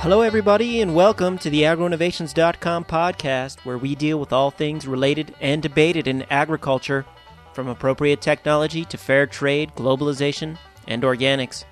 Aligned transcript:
Hello, 0.00 0.22
everybody, 0.22 0.80
and 0.80 0.94
welcome 0.94 1.36
to 1.36 1.50
the 1.50 1.64
agroinnovations.com 1.64 2.86
podcast, 2.86 3.60
where 3.66 3.76
we 3.76 3.94
deal 3.94 4.18
with 4.18 4.32
all 4.32 4.50
things 4.50 4.86
related 4.86 5.34
and 5.42 5.62
debated 5.62 6.08
in 6.08 6.22
agriculture, 6.30 7.04
from 7.52 7.68
appropriate 7.68 8.22
technology 8.22 8.86
to 8.86 8.96
fair 8.96 9.26
trade, 9.26 9.70
globalization, 9.76 10.56
and 10.88 11.02
organics. 11.02 11.64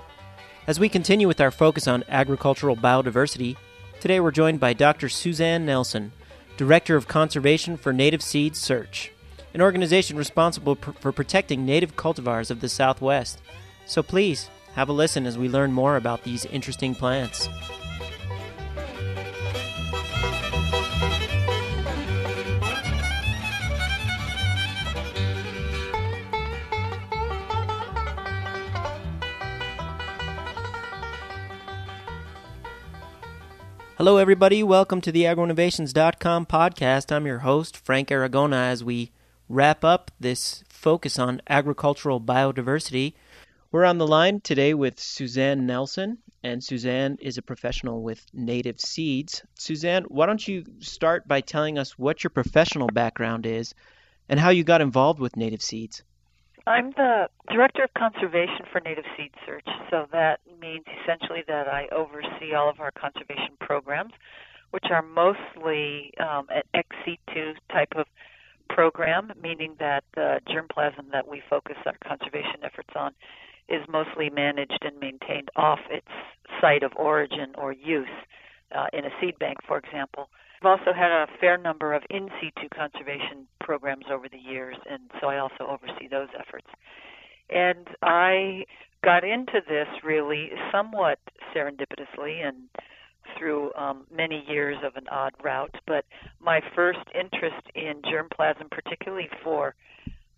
As 0.66 0.78
we 0.78 0.90
continue 0.90 1.26
with 1.26 1.40
our 1.40 1.50
focus 1.50 1.88
on 1.88 2.04
agricultural 2.10 2.76
biodiversity, 2.76 3.56
today 3.98 4.20
we're 4.20 4.30
joined 4.30 4.60
by 4.60 4.74
Dr. 4.74 5.08
Suzanne 5.08 5.64
Nelson, 5.64 6.12
Director 6.58 6.96
of 6.96 7.08
Conservation 7.08 7.78
for 7.78 7.94
Native 7.94 8.20
Seeds/SEARCH, 8.20 9.10
an 9.54 9.62
organization 9.62 10.18
responsible 10.18 10.76
pr- 10.76 10.90
for 11.00 11.12
protecting 11.12 11.64
native 11.64 11.96
cultivars 11.96 12.50
of 12.50 12.60
the 12.60 12.68
Southwest. 12.68 13.40
So 13.86 14.02
please 14.02 14.50
have 14.74 14.90
a 14.90 14.92
listen 14.92 15.24
as 15.24 15.38
we 15.38 15.48
learn 15.48 15.72
more 15.72 15.96
about 15.96 16.24
these 16.24 16.44
interesting 16.44 16.94
plants. 16.94 17.48
Hello, 33.98 34.16
everybody. 34.16 34.62
Welcome 34.62 35.00
to 35.00 35.10
the 35.10 35.24
agroinnovations.com 35.24 36.46
podcast. 36.46 37.10
I'm 37.10 37.26
your 37.26 37.40
host, 37.40 37.76
Frank 37.76 38.10
Aragona, 38.10 38.68
as 38.70 38.84
we 38.84 39.10
wrap 39.48 39.84
up 39.84 40.12
this 40.20 40.62
focus 40.68 41.18
on 41.18 41.42
agricultural 41.48 42.20
biodiversity. 42.20 43.14
We're 43.72 43.84
on 43.84 43.98
the 43.98 44.06
line 44.06 44.40
today 44.40 44.72
with 44.72 45.00
Suzanne 45.00 45.66
Nelson, 45.66 46.18
and 46.44 46.62
Suzanne 46.62 47.18
is 47.20 47.38
a 47.38 47.42
professional 47.42 48.00
with 48.04 48.24
Native 48.32 48.80
Seeds. 48.80 49.42
Suzanne, 49.56 50.04
why 50.04 50.26
don't 50.26 50.46
you 50.46 50.64
start 50.78 51.26
by 51.26 51.40
telling 51.40 51.76
us 51.76 51.98
what 51.98 52.22
your 52.22 52.30
professional 52.30 52.86
background 52.86 53.46
is 53.46 53.74
and 54.28 54.38
how 54.38 54.50
you 54.50 54.62
got 54.62 54.80
involved 54.80 55.18
with 55.18 55.36
Native 55.36 55.60
Seeds? 55.60 56.04
I'm 56.68 56.90
the 56.98 57.30
Director 57.50 57.82
of 57.84 57.94
Conservation 57.94 58.66
for 58.70 58.82
Native 58.82 59.06
Seed 59.16 59.30
Search, 59.46 59.66
so 59.88 60.06
that 60.12 60.40
means 60.60 60.84
essentially 61.02 61.42
that 61.48 61.66
I 61.66 61.88
oversee 61.90 62.52
all 62.54 62.68
of 62.68 62.78
our 62.78 62.90
conservation 62.90 63.56
programs, 63.58 64.12
which 64.72 64.84
are 64.90 65.00
mostly 65.00 66.12
um, 66.20 66.46
an 66.50 66.60
ex 66.74 66.88
situ 67.06 67.54
type 67.72 67.94
of 67.96 68.04
program, 68.68 69.32
meaning 69.42 69.76
that 69.78 70.04
the 70.14 70.40
germplasm 70.46 71.10
that 71.10 71.26
we 71.26 71.42
focus 71.48 71.76
our 71.86 71.96
conservation 72.06 72.60
efforts 72.62 72.90
on 72.94 73.12
is 73.70 73.80
mostly 73.88 74.28
managed 74.28 74.82
and 74.82 75.00
maintained 75.00 75.48
off 75.56 75.80
its 75.90 76.06
site 76.60 76.82
of 76.82 76.92
origin 76.96 77.50
or 77.56 77.72
use 77.72 78.08
uh, 78.76 78.88
in 78.92 79.06
a 79.06 79.10
seed 79.22 79.38
bank, 79.38 79.56
for 79.66 79.78
example. 79.78 80.28
I've 80.60 80.78
also 80.78 80.92
had 80.92 81.10
a 81.10 81.26
fair 81.40 81.56
number 81.56 81.94
of 81.94 82.02
in 82.10 82.28
situ 82.40 82.68
conservation 82.74 83.46
programs 83.60 84.06
over 84.10 84.28
the 84.28 84.38
years, 84.38 84.76
and 84.90 85.02
so 85.20 85.28
I 85.28 85.38
also 85.38 85.66
oversee 85.68 86.08
those 86.10 86.28
efforts. 86.38 86.66
And 87.50 87.86
I 88.02 88.64
got 89.04 89.24
into 89.24 89.60
this 89.68 89.86
really 90.02 90.50
somewhat 90.72 91.18
serendipitously 91.54 92.46
and 92.46 92.68
through 93.38 93.72
um, 93.74 94.06
many 94.14 94.44
years 94.48 94.76
of 94.84 94.96
an 94.96 95.06
odd 95.10 95.32
route. 95.42 95.74
But 95.86 96.04
my 96.40 96.60
first 96.74 97.00
interest 97.14 97.62
in 97.74 98.02
germplasm, 98.02 98.70
particularly 98.70 99.28
for 99.44 99.74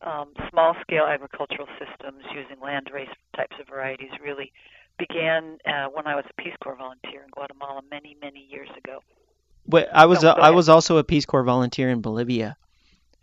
um, 0.02 0.32
small 0.50 0.74
scale 0.82 1.04
agricultural 1.04 1.68
systems 1.78 2.24
using 2.34 2.62
land 2.62 2.90
race 2.92 3.08
types 3.36 3.56
of 3.60 3.68
varieties, 3.68 4.10
really 4.22 4.52
began 4.98 5.58
uh, 5.66 5.86
when 5.92 6.06
I 6.06 6.14
was 6.14 6.24
a 6.28 6.42
Peace 6.42 6.54
Corps 6.62 6.76
volunteer 6.76 7.22
in 7.22 7.30
Guatemala 7.30 7.80
many, 7.90 8.16
many 8.20 8.46
years 8.50 8.68
ago. 8.76 9.00
But 9.66 9.88
I 9.92 10.06
was 10.06 10.24
I 10.24 10.50
was 10.50 10.68
also 10.68 10.96
a 10.96 11.04
Peace 11.04 11.26
Corps 11.26 11.44
volunteer 11.44 11.90
in 11.90 12.00
Bolivia. 12.00 12.56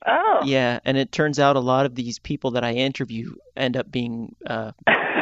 Oh. 0.06 0.42
Yeah, 0.46 0.80
and 0.86 0.98
it 0.98 1.12
turns 1.12 1.40
out 1.40 1.56
a 1.56 1.60
lot 1.60 1.86
of 1.86 1.96
these 1.96 2.20
people 2.20 2.52
that 2.52 2.64
I 2.64 2.74
interview 2.74 3.36
end 3.56 3.76
up 3.76 3.92
being 3.92 4.36
uh, 4.46 4.72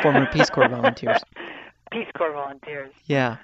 former 0.01 0.27
Peace 0.31 0.49
Corps 0.49 0.69
volunteers. 0.69 1.19
Peace 1.91 2.07
Corps 2.15 2.33
volunteers. 2.33 2.91
Yeah. 3.05 3.37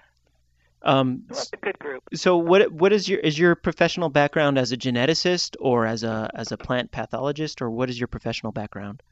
Um, 0.84 1.24
a 1.32 1.58
good 1.58 1.80
group. 1.80 2.04
So, 2.14 2.38
what 2.38 2.72
what 2.72 2.92
is 2.92 3.08
your 3.08 3.20
is 3.20 3.38
your 3.38 3.56
professional 3.56 4.10
background 4.10 4.58
as 4.58 4.72
a 4.72 4.78
geneticist 4.78 5.56
or 5.60 5.86
as 5.86 6.04
a 6.04 6.30
as 6.34 6.52
a 6.52 6.58
plant 6.58 6.92
pathologist, 6.92 7.62
or 7.62 7.70
what 7.70 7.90
is 7.90 8.00
your 8.00 8.08
professional 8.08 8.52
background? 8.52 9.04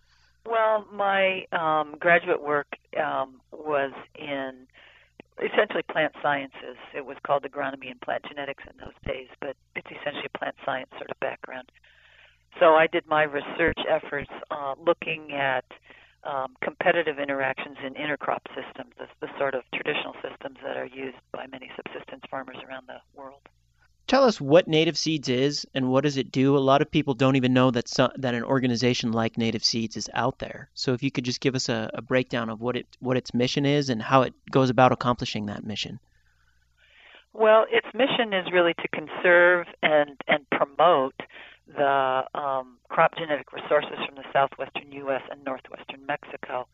Well, 0.45 0.85
my 0.91 1.45
um, 1.51 1.95
graduate 1.99 2.41
work 2.41 2.67
um, 2.97 3.39
was 3.51 3.91
in 4.17 4.67
essentially 5.39 5.83
plant 5.83 6.13
sciences. 6.21 6.77
It 6.93 7.05
was 7.05 7.17
called 7.25 7.43
agronomy 7.43 7.91
and 7.91 7.99
plant 8.01 8.23
genetics 8.27 8.63
in 8.69 8.77
those 8.77 8.97
days, 9.05 9.27
but 9.39 9.55
it's 9.75 9.87
essentially 9.87 10.27
a 10.33 10.37
plant 10.37 10.55
science 10.65 10.89
sort 10.97 11.09
of 11.09 11.19
background. 11.19 11.71
So 12.59 12.75
I 12.75 12.87
did 12.87 13.05
my 13.07 13.23
research 13.23 13.79
efforts 13.87 14.31
uh, 14.51 14.75
looking 14.83 15.33
at 15.33 15.65
um, 16.23 16.55
competitive 16.61 17.19
interactions 17.19 17.77
in 17.85 17.93
intercrop 17.93 18.43
systems, 18.51 18.91
the, 18.97 19.07
the 19.21 19.31
sort 19.37 19.55
of 19.55 19.63
traditional 19.73 20.13
systems 20.21 20.57
that 20.63 20.75
are 20.75 20.85
used 20.85 21.17
by 21.31 21.47
many 21.47 21.71
subsistence 21.75 22.23
farmers 22.29 22.57
around 22.67 22.87
the 22.87 22.99
world 23.15 23.41
tell 24.09 24.23
us 24.25 24.41
what 24.41 24.67
Native 24.67 24.97
Seeds 24.97 25.29
is 25.29 25.65
and 25.73 25.89
what 25.89 26.03
does 26.03 26.17
it 26.17 26.31
do? 26.31 26.57
A 26.57 26.59
lot 26.59 26.81
of 26.81 26.91
people 26.91 27.13
don't 27.13 27.35
even 27.35 27.53
know 27.53 27.71
that 27.71 27.87
some, 27.87 28.11
that 28.17 28.33
an 28.33 28.43
organization 28.43 29.13
like 29.13 29.37
Native 29.37 29.63
Seeds 29.63 29.95
is 29.95 30.09
out 30.13 30.39
there. 30.39 30.69
So 30.73 30.93
if 30.93 31.03
you 31.03 31.11
could 31.11 31.23
just 31.23 31.39
give 31.39 31.55
us 31.55 31.69
a, 31.69 31.89
a 31.93 32.01
breakdown 32.01 32.49
of 32.49 32.59
what 32.59 32.75
it 32.75 32.87
what 32.99 33.15
its 33.15 33.33
mission 33.33 33.65
is 33.65 33.89
and 33.89 34.01
how 34.01 34.23
it 34.23 34.33
goes 34.51 34.69
about 34.69 34.91
accomplishing 34.91 35.45
that 35.45 35.63
mission. 35.63 35.99
Well, 37.33 37.65
its 37.69 37.87
mission 37.93 38.33
is 38.33 38.51
really 38.51 38.73
to 38.73 38.87
conserve 38.89 39.67
and 39.83 40.19
and 40.27 40.49
promote 40.49 41.15
the 41.67 42.23
um, 42.33 42.77
crop 42.89 43.15
genetic 43.15 43.53
resources 43.53 43.99
from 44.05 44.15
the 44.15 44.25
southwestern 44.33 44.91
U.S. 44.91 45.21
and 45.31 45.43
northwestern 45.45 46.03
Mexico. 46.07 46.67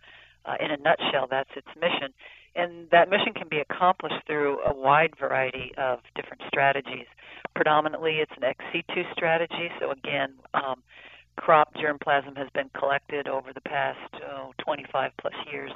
Uh, 0.45 0.56
in 0.59 0.72
a 0.72 0.78
nutshell, 0.78 1.28
that's 1.29 1.50
its 1.56 1.68
mission. 1.75 2.13
And 2.55 2.89
that 2.91 3.09
mission 3.09 3.33
can 3.33 3.49
be 3.49 3.59
accomplished 3.59 4.25
through 4.25 4.59
a 4.66 4.73
wide 4.73 5.13
variety 5.19 5.73
of 5.77 5.99
different 6.16 6.41
strategies. 6.47 7.05
Predominantly, 7.53 8.19
it's 8.19 8.31
an 8.38 8.45
ex 8.45 8.63
situ 8.71 9.03
strategy. 9.11 9.69
So, 9.79 9.91
again, 9.91 10.33
um, 10.53 10.81
crop 11.35 11.73
germplasm 11.75 12.38
has 12.38 12.47
been 12.53 12.69
collected 12.77 13.27
over 13.27 13.51
the 13.53 13.61
past 13.61 13.99
oh, 14.29 14.53
25 14.63 15.11
plus 15.19 15.33
years 15.51 15.71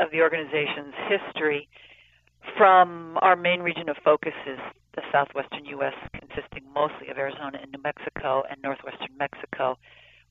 of 0.00 0.10
the 0.10 0.20
organization's 0.20 0.94
history. 1.08 1.68
From 2.56 3.18
our 3.22 3.36
main 3.36 3.60
region 3.60 3.88
of 3.88 3.96
focus 4.04 4.34
is 4.46 4.58
the 4.96 5.02
southwestern 5.12 5.64
U.S., 5.66 5.94
consisting 6.12 6.64
mostly 6.74 7.08
of 7.08 7.16
Arizona 7.16 7.58
and 7.62 7.70
New 7.70 7.80
Mexico 7.82 8.42
and 8.50 8.60
northwestern 8.60 9.16
Mexico, 9.16 9.78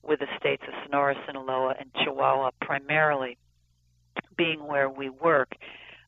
with 0.02 0.20
the 0.20 0.26
states 0.38 0.62
of 0.68 0.74
Sonora, 0.84 1.14
Sinaloa, 1.26 1.74
and 1.80 1.90
Chihuahua 1.94 2.50
primarily 2.60 3.38
being 4.36 4.66
where 4.66 4.88
we 4.88 5.08
work. 5.08 5.54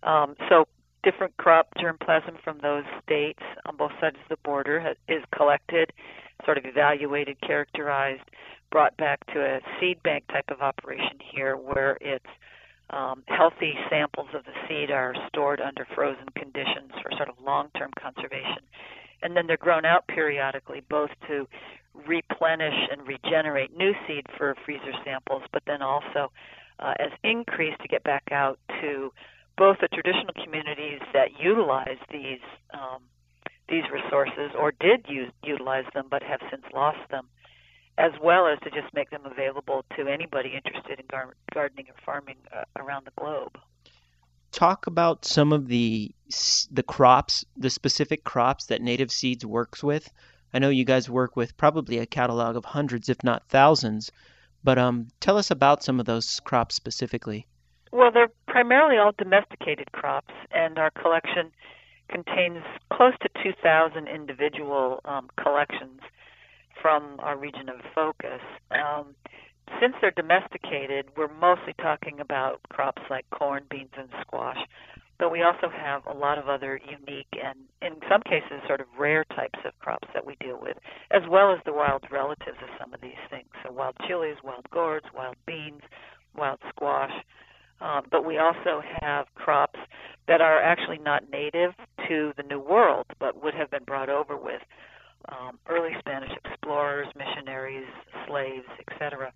Um, 0.03 0.37
so 0.49 0.67
different 1.03 1.37
crop 1.37 1.69
germplasm 1.79 2.43
from 2.43 2.59
those 2.63 2.85
states 3.03 3.43
on 3.67 3.77
both 3.77 3.93
sides 4.01 4.17
of 4.23 4.29
the 4.29 4.39
border 4.43 4.81
has, 4.81 4.97
is 5.09 5.23
collected, 5.35 5.93
sort 6.45 6.59
of 6.59 6.65
evaluated, 6.65 7.41
characterized, 7.41 8.23
brought 8.71 8.97
back 8.97 9.25
to 9.33 9.41
a 9.41 9.61
seed 9.79 10.03
bank 10.03 10.25
type 10.29 10.47
of 10.49 10.61
operation 10.61 11.19
here 11.33 11.57
where 11.57 11.97
it's 12.01 12.27
um, 12.91 13.23
healthy 13.29 13.75
samples 13.89 14.29
of 14.35 14.45
the 14.45 14.53
seed 14.69 14.91
are 14.91 15.15
stored 15.29 15.61
under 15.61 15.87
frozen 15.95 16.27
conditions 16.37 16.91
for 17.03 17.11
sort 17.17 17.29
of 17.29 17.35
long-term 17.45 17.91
conservation. 18.01 18.63
And 19.23 19.37
then 19.37 19.47
they're 19.47 19.57
grown 19.57 19.85
out 19.85 20.07
periodically, 20.07 20.83
both 20.89 21.11
to 21.29 21.49
replenish 22.07 22.75
and 22.91 23.07
regenerate 23.07 23.77
new 23.77 23.93
seed 24.07 24.27
for 24.37 24.55
freezer 24.65 24.93
samples, 25.05 25.43
but 25.53 25.63
then 25.67 25.81
also 25.81 26.31
uh, 26.79 26.95
as 26.99 27.11
increased 27.23 27.81
to 27.81 27.89
get 27.89 28.03
back 28.05 28.25
out 28.31 28.59
to 28.81 29.13
both 29.57 29.79
the 29.81 29.89
traditional 29.89 30.33
communities 30.43 31.01
that 31.13 31.29
utilize 31.41 31.99
these 32.11 32.41
um, 32.73 33.03
these 33.69 33.85
resources 33.93 34.51
or 34.59 34.73
did 34.73 35.07
use, 35.09 35.31
utilize 35.43 35.87
them 35.95 36.07
but 36.11 36.23
have 36.23 36.41
since 36.51 36.65
lost 36.75 36.99
them, 37.11 37.27
as 37.97 38.13
well 38.23 38.47
as 38.47 38.59
to 38.61 38.71
just 38.71 38.93
make 38.95 39.11
them 39.11 39.23
available 39.25 39.85
to 39.97 40.07
anybody 40.07 40.53
interested 40.55 41.01
in 41.01 41.07
gar- 41.11 41.35
gardening 41.53 41.87
or 41.89 41.95
farming 42.05 42.37
uh, 42.55 42.65
around 42.77 43.07
the 43.07 43.13
globe. 43.19 43.57
Talk 44.53 44.87
about 44.87 45.25
some 45.25 45.53
of 45.53 45.67
the 45.69 46.15
the 46.71 46.83
crops, 46.83 47.45
the 47.57 47.71
specific 47.71 48.25
crops 48.25 48.67
that 48.67 48.83
Native 48.83 49.11
Seeds 49.11 49.47
works 49.47 49.83
with. 49.83 50.13
I 50.53 50.59
know 50.59 50.69
you 50.69 50.85
guys 50.85 51.11
work 51.11 51.37
with 51.37 51.57
probably 51.57 51.99
a 51.99 52.07
catalog 52.07 52.57
of 52.57 52.65
hundreds, 52.65 53.09
if 53.09 53.25
not 53.25 53.49
thousands, 53.49 54.13
but 54.65 54.79
um, 54.79 55.09
tell 55.21 55.37
us 55.37 55.51
about 55.51 55.85
some 55.85 56.01
of 56.01 56.07
those 56.07 56.41
crops 56.41 56.75
specifically. 56.75 57.47
Well, 57.93 58.11
they're 58.11 58.33
primarily 58.49 58.97
all 58.97 59.13
domesticated 59.17 59.93
crops, 59.93 60.35
and 60.51 60.79
our 60.79 60.91
collection 60.91 61.53
contains 62.09 62.65
close 62.93 63.15
to 63.23 63.29
2,000 63.43 64.09
individual 64.09 65.01
um, 65.05 65.29
collections 65.41 66.01
from 66.81 67.17
our 67.21 67.37
region 67.37 67.69
of 67.69 67.77
focus. 67.95 68.41
Um, 68.71 69.15
since 69.81 69.95
they're 70.01 70.11
domesticated, 70.11 71.07
we're 71.17 71.33
mostly 71.41 71.75
talking 71.81 72.21
about 72.21 72.61
crops 72.69 73.03
like 73.09 73.29
corn, 73.31 73.65
beans, 73.71 73.91
and 73.97 74.09
squash. 74.21 74.59
but 75.19 75.31
we 75.31 75.43
also 75.43 75.69
have 75.69 76.05
a 76.07 76.13
lot 76.13 76.39
of 76.39 76.49
other 76.49 76.81
unique 76.85 77.29
and, 77.43 77.59
some 78.15 78.23
cases, 78.23 78.63
sort 78.67 78.81
of 78.81 78.87
rare 78.99 79.25
types 79.25 79.59
of 79.65 79.77
crops 79.81 80.07
that 80.15 80.25
we 80.25 80.37
deal 80.41 80.59
with, 80.61 80.77
as 81.11 81.23
well 81.29 81.53
as 81.53 81.59
the 81.65 81.73
wild 81.73 82.05
relatives 82.11 82.59
of 82.63 82.69
some 82.79 82.95
of 82.95 83.01
these 83.01 83.19
things. 83.29 83.49
So, 83.65 83.73
wild 83.73 83.97
chilies, 84.07 84.37
wild 84.45 84.69
gourds, 84.71 85.07
wild 85.15 85.37
beans, 85.47 85.83
wild 86.37 86.61
squash. 86.69 87.13
Um, 87.81 88.05
but 88.11 88.25
we 88.25 88.39
also 88.39 88.83
have 89.01 89.27
crops 89.35 89.81
that 90.29 90.41
are 90.41 90.63
actually 90.63 90.99
not 90.99 91.29
native 91.31 91.73
to 92.09 92.33
the 92.37 92.45
New 92.45 92.61
World, 92.61 93.07
but 93.19 93.43
would 93.43 93.55
have 93.55 93.71
been 93.71 93.85
brought 93.85 94.09
over 94.09 94.37
with 94.37 94.63
um, 95.29 95.59
early 95.69 95.91
Spanish 95.99 96.31
explorers, 96.45 97.09
missionaries, 97.17 97.89
slaves, 98.29 98.69
etc., 98.81 99.33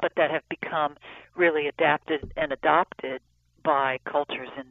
but 0.00 0.12
that 0.16 0.30
have 0.30 0.42
become 0.48 0.96
really 1.36 1.66
adapted 1.66 2.32
and 2.36 2.52
adopted 2.52 3.20
by 3.64 3.98
cultures 4.10 4.48
in 4.56 4.69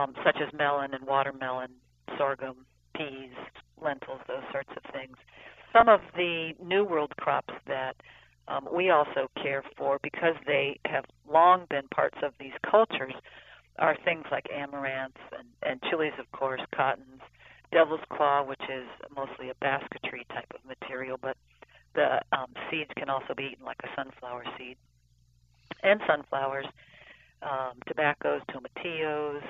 um, 0.00 0.14
such 0.24 0.36
as 0.40 0.52
melon 0.56 0.94
and 0.94 1.06
watermelon, 1.06 1.70
sorghum, 2.16 2.66
peas, 2.96 3.32
lentils, 3.82 4.20
those 4.28 4.42
sorts 4.52 4.70
of 4.76 4.92
things. 4.92 5.16
Some 5.72 5.88
of 5.88 6.00
the 6.16 6.52
New 6.62 6.84
World 6.84 7.12
crops 7.16 7.54
that 7.66 7.96
um, 8.48 8.68
we 8.74 8.90
also 8.90 9.28
care 9.40 9.62
for 9.76 9.98
because 10.02 10.34
they 10.46 10.78
have 10.86 11.04
long 11.30 11.66
been 11.70 11.86
parts 11.94 12.18
of 12.22 12.32
these 12.40 12.52
cultures 12.68 13.14
are 13.78 13.96
things 14.04 14.24
like 14.30 14.46
amaranths 14.54 15.22
and, 15.38 15.48
and 15.62 15.80
chilies, 15.88 16.12
of 16.18 16.30
course, 16.32 16.60
cottons, 16.74 17.20
devil's 17.72 18.00
claw, 18.12 18.42
which 18.42 18.62
is 18.62 18.86
mostly 19.14 19.50
a 19.50 19.54
basketry 19.60 20.26
type 20.30 20.52
of 20.54 20.60
material, 20.66 21.18
but 21.20 21.36
the 21.94 22.20
um, 22.32 22.52
seeds 22.70 22.90
can 22.96 23.08
also 23.08 23.34
be 23.36 23.50
eaten 23.52 23.64
like 23.64 23.80
a 23.84 23.88
sunflower 23.96 24.44
seed, 24.58 24.76
and 25.82 26.00
sunflowers, 26.06 26.66
um, 27.42 27.78
tobaccos, 27.86 28.42
tomatillos, 28.50 29.42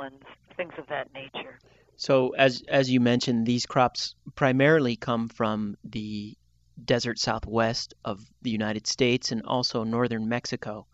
melons, 0.00 0.22
things 0.56 0.72
of 0.78 0.86
that 0.88 1.12
nature. 1.14 1.58
So, 1.96 2.30
as 2.30 2.62
as 2.68 2.90
you 2.90 3.00
mentioned, 3.00 3.46
these 3.46 3.66
crops 3.66 4.14
primarily 4.34 4.96
come 4.96 5.28
from 5.28 5.76
the 5.84 6.36
desert 6.82 7.18
southwest 7.18 7.94
of 8.04 8.24
the 8.42 8.50
United 8.50 8.86
States 8.86 9.32
and 9.32 9.42
also 9.44 9.84
northern 9.84 10.28
Mexico. 10.28 10.86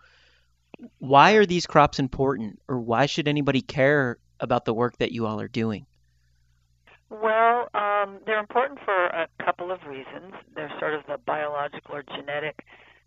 Why 0.98 1.32
are 1.32 1.46
these 1.46 1.66
crops 1.66 1.98
important, 1.98 2.60
or 2.68 2.80
why 2.80 3.06
should 3.06 3.28
anybody 3.28 3.62
care 3.62 4.18
about 4.40 4.64
the 4.64 4.74
work 4.74 4.98
that 4.98 5.12
you 5.12 5.26
all 5.26 5.40
are 5.40 5.48
doing? 5.48 5.86
Well, 7.08 7.68
um, 7.72 8.18
they're 8.26 8.40
important 8.40 8.80
for 8.84 9.06
a 9.06 9.28
couple 9.42 9.70
of 9.70 9.78
reasons. 9.86 10.34
They're 10.56 10.72
sort 10.80 10.94
of 10.94 11.02
the 11.06 11.18
biological 11.24 11.94
or 11.94 12.02
genetic 12.02 12.64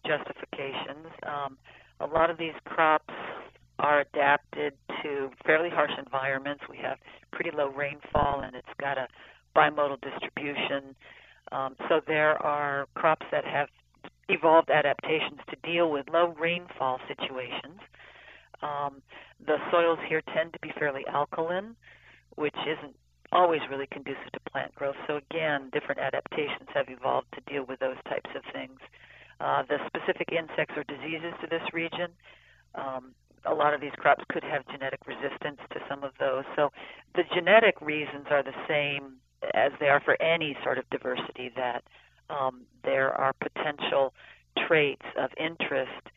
justifications. 0.07 1.07
Um, 1.23 1.57
a 1.99 2.07
lot 2.07 2.29
of 2.29 2.37
these 2.37 2.53
crops 2.63 3.13
are 3.79 4.01
adapted 4.01 4.73
to 5.01 5.31
fairly 5.45 5.69
harsh 5.69 5.91
environments. 5.97 6.63
We 6.69 6.77
have 6.77 6.97
pretty 7.31 7.51
low 7.55 7.69
rainfall, 7.69 8.41
and 8.41 8.55
it's 8.55 8.67
got 8.79 8.97
a 8.97 9.07
bimodal 9.55 10.01
distribution. 10.01 10.95
Um, 11.51 11.75
so 11.87 12.01
there 12.05 12.41
are 12.43 12.87
crops 12.93 13.25
that 13.31 13.45
have 13.45 13.69
evolved 14.27 14.69
adaptations 14.69 15.39
to 15.49 15.55
deal 15.63 15.89
with 15.89 16.07
low 16.11 16.35
rainfall 16.39 16.99
situations. 17.07 17.79
Um, 18.61 19.01
the 19.45 19.57
soils 19.71 19.99
here 20.07 20.21
tend 20.35 20.53
to 20.53 20.59
be 20.61 20.71
fairly 20.77 21.03
alkaline, 21.07 21.75
which 22.35 22.55
isn't 22.67 22.95
always 23.31 23.61
really 23.69 23.87
conducive 23.91 24.31
to 24.33 24.39
plant 24.51 24.73
growth. 24.75 24.95
So 25.07 25.17
again, 25.17 25.69
different 25.71 26.01
adaptations 26.01 26.69
have 26.73 26.87
evolved 26.89 27.27
to 27.35 27.41
deal 27.51 27.65
with 27.65 27.79
those 27.79 27.97
types 28.07 28.29
of 28.35 28.43
things. 28.53 28.79
Uh, 29.39 29.63
the 29.69 29.77
specific 29.87 30.29
insects 30.31 30.75
or 30.75 30.83
diseases 30.83 31.33
to 31.41 31.47
this 31.47 31.61
region, 31.73 32.11
um, 32.75 33.13
a 33.45 33.53
lot 33.53 33.73
of 33.73 33.81
these 33.81 33.93
crops 33.97 34.23
could 34.29 34.43
have 34.43 34.67
genetic 34.67 34.99
resistance 35.07 35.59
to 35.71 35.79
some 35.89 36.03
of 36.03 36.11
those. 36.19 36.43
So 36.55 36.69
the 37.15 37.23
genetic 37.33 37.81
reasons 37.81 38.27
are 38.29 38.43
the 38.43 38.55
same 38.67 39.17
as 39.53 39.71
they 39.79 39.87
are 39.87 40.01
for 40.01 40.21
any 40.21 40.57
sort 40.63 40.77
of 40.77 40.89
diversity 40.89 41.51
that 41.55 41.83
um, 42.29 42.61
there 42.83 43.11
are 43.11 43.33
potential 43.33 44.13
traits 44.67 45.05
of 45.17 45.31
interest 45.37 46.09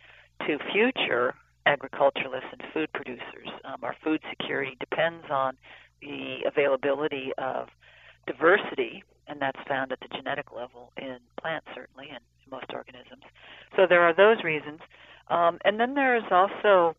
to 0.46 0.58
future 0.72 1.34
agriculturalists 1.66 2.48
and 2.52 2.62
food 2.74 2.92
producers. 2.92 3.48
Um, 3.64 3.84
our 3.84 3.94
food 4.02 4.20
security 4.28 4.76
depends 4.80 5.24
on 5.30 5.56
the 6.00 6.38
availability 6.46 7.30
of 7.38 7.68
diversity, 8.26 9.04
and 9.28 9.40
that's 9.40 9.60
found 9.68 9.92
at 9.92 10.00
the 10.00 10.08
genetic 10.08 10.52
level 10.54 10.92
in 10.96 11.18
plants, 11.40 11.66
certainly, 11.74 12.08
and 12.10 12.20
most 12.50 12.66
organisms. 12.72 13.22
So 13.76 13.86
there 13.88 14.02
are 14.02 14.14
those 14.14 14.42
reasons. 14.44 14.80
Um, 15.28 15.58
and 15.64 15.78
then 15.78 15.94
there 15.94 16.16
is 16.16 16.24
also 16.30 16.96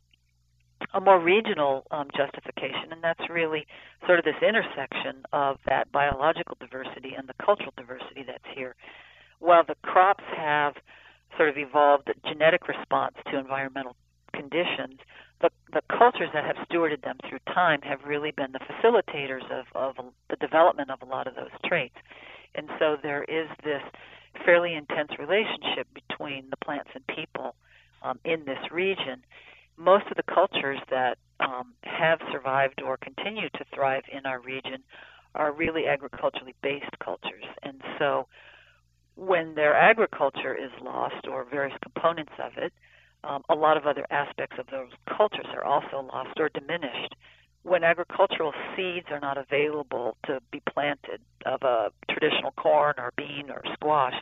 a 0.94 1.02
more 1.02 1.20
regional 1.20 1.86
um, 1.92 2.08
justification, 2.16 2.92
and 2.92 3.04
that's 3.04 3.30
really 3.30 3.66
sort 4.06 4.20
of 4.20 4.25
this 4.25 4.42
intersection 4.42 5.24
of 5.31 5.58
that 5.68 5.92
biological 5.92 6.58
diversity 6.60 7.14
and 7.18 7.28
the 7.28 7.34
cultural 7.44 7.74
diversity 7.78 8.24
that's 8.25 8.44
here. 8.56 8.75
While 9.40 9.64
the 9.66 9.75
crops 9.81 10.24
have 10.36 10.75
sort 11.38 11.50
of 11.50 11.58
evolved 11.58 12.12
genetic 12.28 12.68
response 12.68 13.16
to 13.31 13.38
environmental 13.38 13.96
conditions, 14.34 15.00
the, 15.42 15.50
the 15.74 15.81
cultures 15.90 16.30
that 16.34 16.46
have 16.46 16.56
stewarded 16.68 17.02
them 17.02 17.18
through 17.28 17.40
time 17.48 17.81
have 17.81 18.00
really 18.06 18.31
been 18.31 18.52
the 18.54 18.60
facilitators 18.60 19.44
of, 19.52 19.66
of 19.75 20.06
the 20.30 20.36
development 20.38 20.90
of 20.90 21.02
a 21.02 21.06
lot 21.06 21.28
of 21.28 21.36
those 21.36 21.52
traits. 21.66 21.96
And 22.56 22.70
so 22.80 22.98
there 23.02 23.24
is 23.24 23.48
this 23.64 23.81
fairly 24.46 24.74
intense 24.74 25.12
relationship 25.20 25.88
between 25.94 26.50
the 26.50 26.58
plants 26.58 26.90
and 26.94 27.06
people 27.08 27.56
um, 28.04 28.20
in 28.24 28.46
this 28.46 28.72
region. 28.72 29.24
Most 29.78 30.06
of 30.10 30.18
the 30.18 30.24
cultures 30.24 30.80
that 30.90 31.18
um, 31.40 31.74
have 31.84 32.20
survived 32.31 32.81
or 32.81 32.98
continue 32.98 33.50
to 33.50 33.66
thrive 33.74 34.04
in 34.12 34.25
our 34.25 34.40
region 34.40 34.84
are 35.36 35.52
really 35.52 35.88
agriculturally 35.88 36.56
based 36.62 36.98
cultures. 37.04 37.46
And 37.64 37.81
so 37.98 38.28
when 39.16 39.56
their 39.56 39.75
agriculture 39.75 40.56
is 40.56 40.72
lost 40.81 41.28
or 41.28 41.44
various 41.44 41.78
components 41.81 42.34
of 42.44 42.54
it, 42.58 42.74
um, 43.24 43.44
a 43.50 43.56
lot 43.56 43.78
of 43.78 43.86
other 43.86 44.06
aspects 44.12 44.58
of 44.60 44.68
those 44.68 44.90
cultures 45.18 45.46
are 45.54 45.64
also 45.64 46.08
lost 46.14 46.40
or 46.40 46.50
diminished. 46.50 47.16
When 47.64 47.84
agricultural 47.84 48.54
seeds 48.75 49.08
are 49.10 49.22
not 49.22 49.38
available 49.38 50.18
to 50.25 50.42
be 50.52 50.62
planted 50.72 51.22
of 51.46 51.62
a 51.63 51.92
traditional 52.12 52.51
corn 52.51 52.96
or 52.98 53.13
bean 53.15 53.50
or 53.50 53.62
squash, 53.74 54.15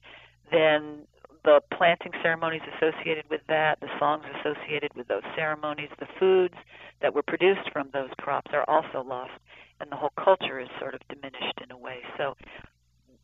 then 0.52 1.08
the 1.44 1.62
planting 1.76 2.12
ceremonies 2.22 2.62
associated 2.78 3.26
with 3.30 3.42
that, 3.48 3.80
the 3.80 3.90
songs 4.00 4.24
associated 4.40 4.94
with 4.96 5.08
those 5.08 5.24
ceremonies, 5.36 5.90
the 6.00 6.08
foods 6.20 6.54
that 7.02 7.14
were 7.14 7.24
produced 7.24 7.72
from 7.74 7.90
those 7.94 8.10
crops 8.20 8.52
are 8.54 8.66
also 8.68 9.08
lost, 9.08 9.32
and 9.80 9.92
the 9.92 9.96
whole 9.96 10.14
culture 10.24 10.60
is 10.60 10.70
sort 10.80 10.94
of 10.94 11.02
diminished 11.10 11.60
in 11.64 11.72
a 11.72 11.78
way. 11.78 12.00
So 12.18 12.36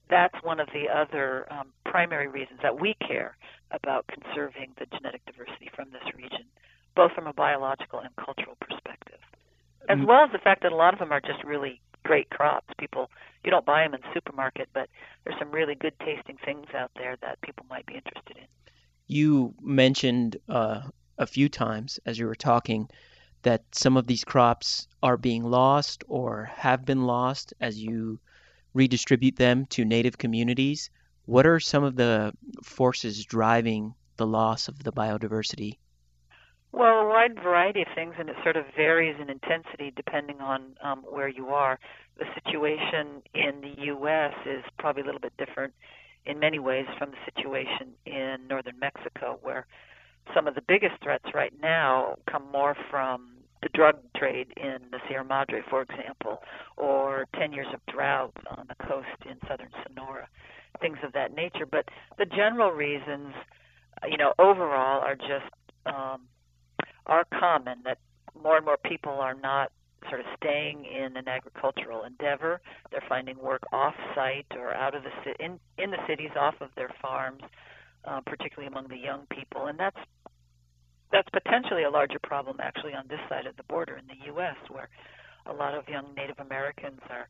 that's 0.10 0.36
one 0.42 0.60
of 0.60 0.68
the 0.74 0.86
other 0.90 1.46
um, 1.52 1.74
primary 1.86 2.28
reasons 2.28 2.60
that 2.64 2.80
we 2.80 2.96
care 3.06 3.38
about 3.72 4.06
conserving 4.08 4.74
the 4.80 4.86
genetic 4.86 5.22
diversity 5.26 5.70
from 5.76 5.92
this 5.92 6.14
region, 6.16 6.46
both 6.96 7.12
from 7.12 7.28
a 7.28 7.34
biological 7.34 8.00
and 8.00 8.16
cultural 8.16 8.58
perspective, 8.60 9.20
as 9.90 9.98
mm. 9.98 10.08
well 10.08 10.24
as 10.24 10.32
the 10.32 10.40
fact 10.40 10.64
that 10.64 10.72
a 10.72 10.76
lot 10.76 10.94
of 10.94 11.00
them 11.00 11.12
are 11.12 11.22
just 11.22 11.44
really 11.44 11.82
great 12.08 12.30
crops. 12.30 12.74
People, 12.80 13.12
you 13.44 13.52
don't 13.52 13.66
buy 13.66 13.84
them 13.84 13.94
in 13.94 14.02
the 14.02 14.08
supermarket, 14.14 14.70
but 14.74 14.90
there's 15.24 15.38
some 15.38 15.52
really 15.52 15.76
good 15.76 15.94
tasting 16.00 16.38
things 16.44 16.68
out 16.74 16.92
there 16.96 17.18
that 17.22 17.42
people 17.42 17.66
might 17.70 17.86
be 17.86 17.96
interested 17.96 18.38
in. 18.38 18.46
You 19.08 19.54
mentioned 19.62 20.38
uh, 20.50 20.82
a 21.18 21.28
few 21.28 21.50
times 21.50 22.00
as 22.06 22.18
you 22.18 22.26
were 22.26 22.36
talking 22.36 22.90
that 23.44 23.64
some 23.72 23.98
of 23.98 24.08
these 24.08 24.24
crops 24.24 24.88
are 25.04 25.18
being 25.18 25.44
lost 25.44 26.04
or 26.08 26.46
have 26.46 26.86
been 26.86 27.04
lost 27.04 27.54
as 27.62 27.78
you 27.78 28.20
redistribute 28.74 29.36
them 29.36 29.66
to 29.68 29.86
native 29.86 30.18
communities. 30.18 30.90
What 31.26 31.46
are 31.46 31.60
some 31.60 31.84
of 31.84 31.96
the 31.96 32.34
forces 32.64 33.26
driving 33.26 33.94
the 34.18 34.28
loss 34.28 34.68
of 34.68 34.84
the 34.84 34.92
biodiversity? 34.92 35.78
Well, 36.72 37.00
a 37.00 37.08
wide 37.10 37.36
variety 37.42 37.82
of 37.82 37.88
things, 37.96 38.16
and 38.20 38.30
it 38.30 38.36
sort 38.44 38.58
of 38.58 38.66
varies 38.76 39.16
in 39.22 39.30
intensity 39.30 39.92
depending 39.96 40.42
on 40.42 40.76
um, 40.84 41.04
where 41.10 41.28
you 41.28 41.48
are. 41.48 41.80
The 42.20 42.26
situation 42.36 43.22
in 43.34 43.62
the 43.62 43.84
U.S. 43.86 44.34
is 44.46 44.64
probably 44.78 45.04
a 45.04 45.06
little 45.06 45.22
bit 45.22 45.34
different 45.38 45.74
in 46.26 46.40
many 46.40 46.60
ways 46.60 46.86
from 46.98 47.12
the 47.12 47.18
situation 47.26 47.94
in 48.06 48.48
northern 48.50 48.78
Mexico, 48.80 49.40
where 49.42 49.66
some 50.36 50.48
of 50.48 50.56
the 50.56 50.62
biggest 50.62 50.96
threats 51.02 51.26
right 51.34 51.54
now 51.62 52.16
come 52.30 52.44
more 52.52 52.76
from 52.90 53.30
the 53.64 53.70
drug 53.70 53.96
trade 54.16 54.48
in 54.58 54.78
the 54.92 55.00
Sierra 55.08 55.24
Madre, 55.24 55.62
for 55.70 55.82
example, 55.82 56.42
or 56.76 57.26
10 57.40 57.54
years 57.54 57.68
of 57.74 57.80
drought 57.92 58.34
on 58.52 58.68
the 58.68 58.86
coast 58.86 59.08
in 59.26 59.38
southern 59.48 59.70
Sonora, 59.86 60.28
things 60.82 60.98
of 61.04 61.14
that 61.14 61.34
nature. 61.34 61.66
But 61.66 61.86
the 62.18 62.26
general 62.26 62.72
reasons, 62.72 63.34
you 64.08 64.18
know, 64.18 64.34
overall 64.38 65.02
are 65.02 65.16
just 65.16 65.52
um, 65.86 66.22
are 67.08 67.26
common 67.40 67.80
that 67.84 67.98
more 68.42 68.58
and 68.58 68.66
more 68.66 68.78
people 68.78 69.14
are 69.14 69.34
not 69.34 69.72
sort 70.10 70.22
of 70.22 70.28
staying 70.38 70.86
in 70.86 71.18
an 71.18 71.28
agricultural 71.28 72.04
endeavor. 72.04 72.62
They're 72.92 73.04
finding 73.10 73.38
work 73.40 73.64
off-site 73.74 74.46
or 74.56 74.74
out 74.74 74.96
of 74.96 75.04
the 75.04 75.44
in 75.44 75.60
in 75.78 75.92
the 75.92 75.98
cities, 76.08 76.32
off 76.40 76.56
of 76.62 76.70
their 76.76 76.92
farms, 77.02 77.42
uh, 78.06 78.22
particularly 78.26 78.68
among 78.68 78.88
the 78.90 78.98
young 78.98 79.26
people, 79.30 79.66
and 79.68 79.80
that's 79.80 79.98
that's 81.12 81.30
potentially 81.30 81.84
a 81.84 81.90
larger 81.90 82.20
problem 82.20 82.58
actually 82.62 82.94
on 82.94 83.06
this 83.08 83.20
side 83.30 83.46
of 83.48 83.56
the 83.58 83.64
border 83.64 83.98
in 83.98 84.06
the 84.08 84.26
U.S., 84.28 84.56
where 84.70 84.90
a 85.46 85.54
lot 85.54 85.74
of 85.74 85.88
young 85.88 86.14
Native 86.16 86.40
Americans 86.40 87.00
are, 87.10 87.30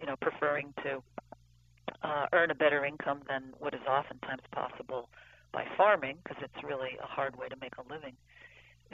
you 0.00 0.06
know, 0.06 0.16
preferring 0.20 0.74
to 0.82 1.02
uh, 2.02 2.26
earn 2.32 2.50
a 2.50 2.54
better 2.54 2.84
income 2.84 3.20
than 3.28 3.54
what 3.58 3.74
is 3.74 3.80
oftentimes 3.88 4.42
possible 4.50 5.08
by 5.52 5.64
farming, 5.76 6.16
because 6.22 6.42
it's 6.42 6.64
really 6.64 6.98
a 7.02 7.06
hard 7.06 7.36
way 7.36 7.48
to 7.48 7.56
make 7.60 7.74
a 7.78 7.92
living. 7.92 8.14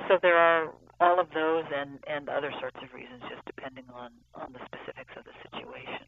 So 0.07 0.19
there 0.23 0.37
are 0.37 0.73
all 1.01 1.21
of 1.21 1.29
those 1.35 1.65
and, 1.75 1.99
and 2.07 2.29
other 2.29 2.53
sorts 2.61 2.77
of 2.83 2.93
reasons, 2.93 3.23
just 3.29 3.45
depending 3.47 3.85
on, 3.95 4.11
on 4.35 4.53
the 4.53 4.61
specifics 4.67 5.13
of 5.17 5.25
the 5.25 5.33
situation. 5.43 6.07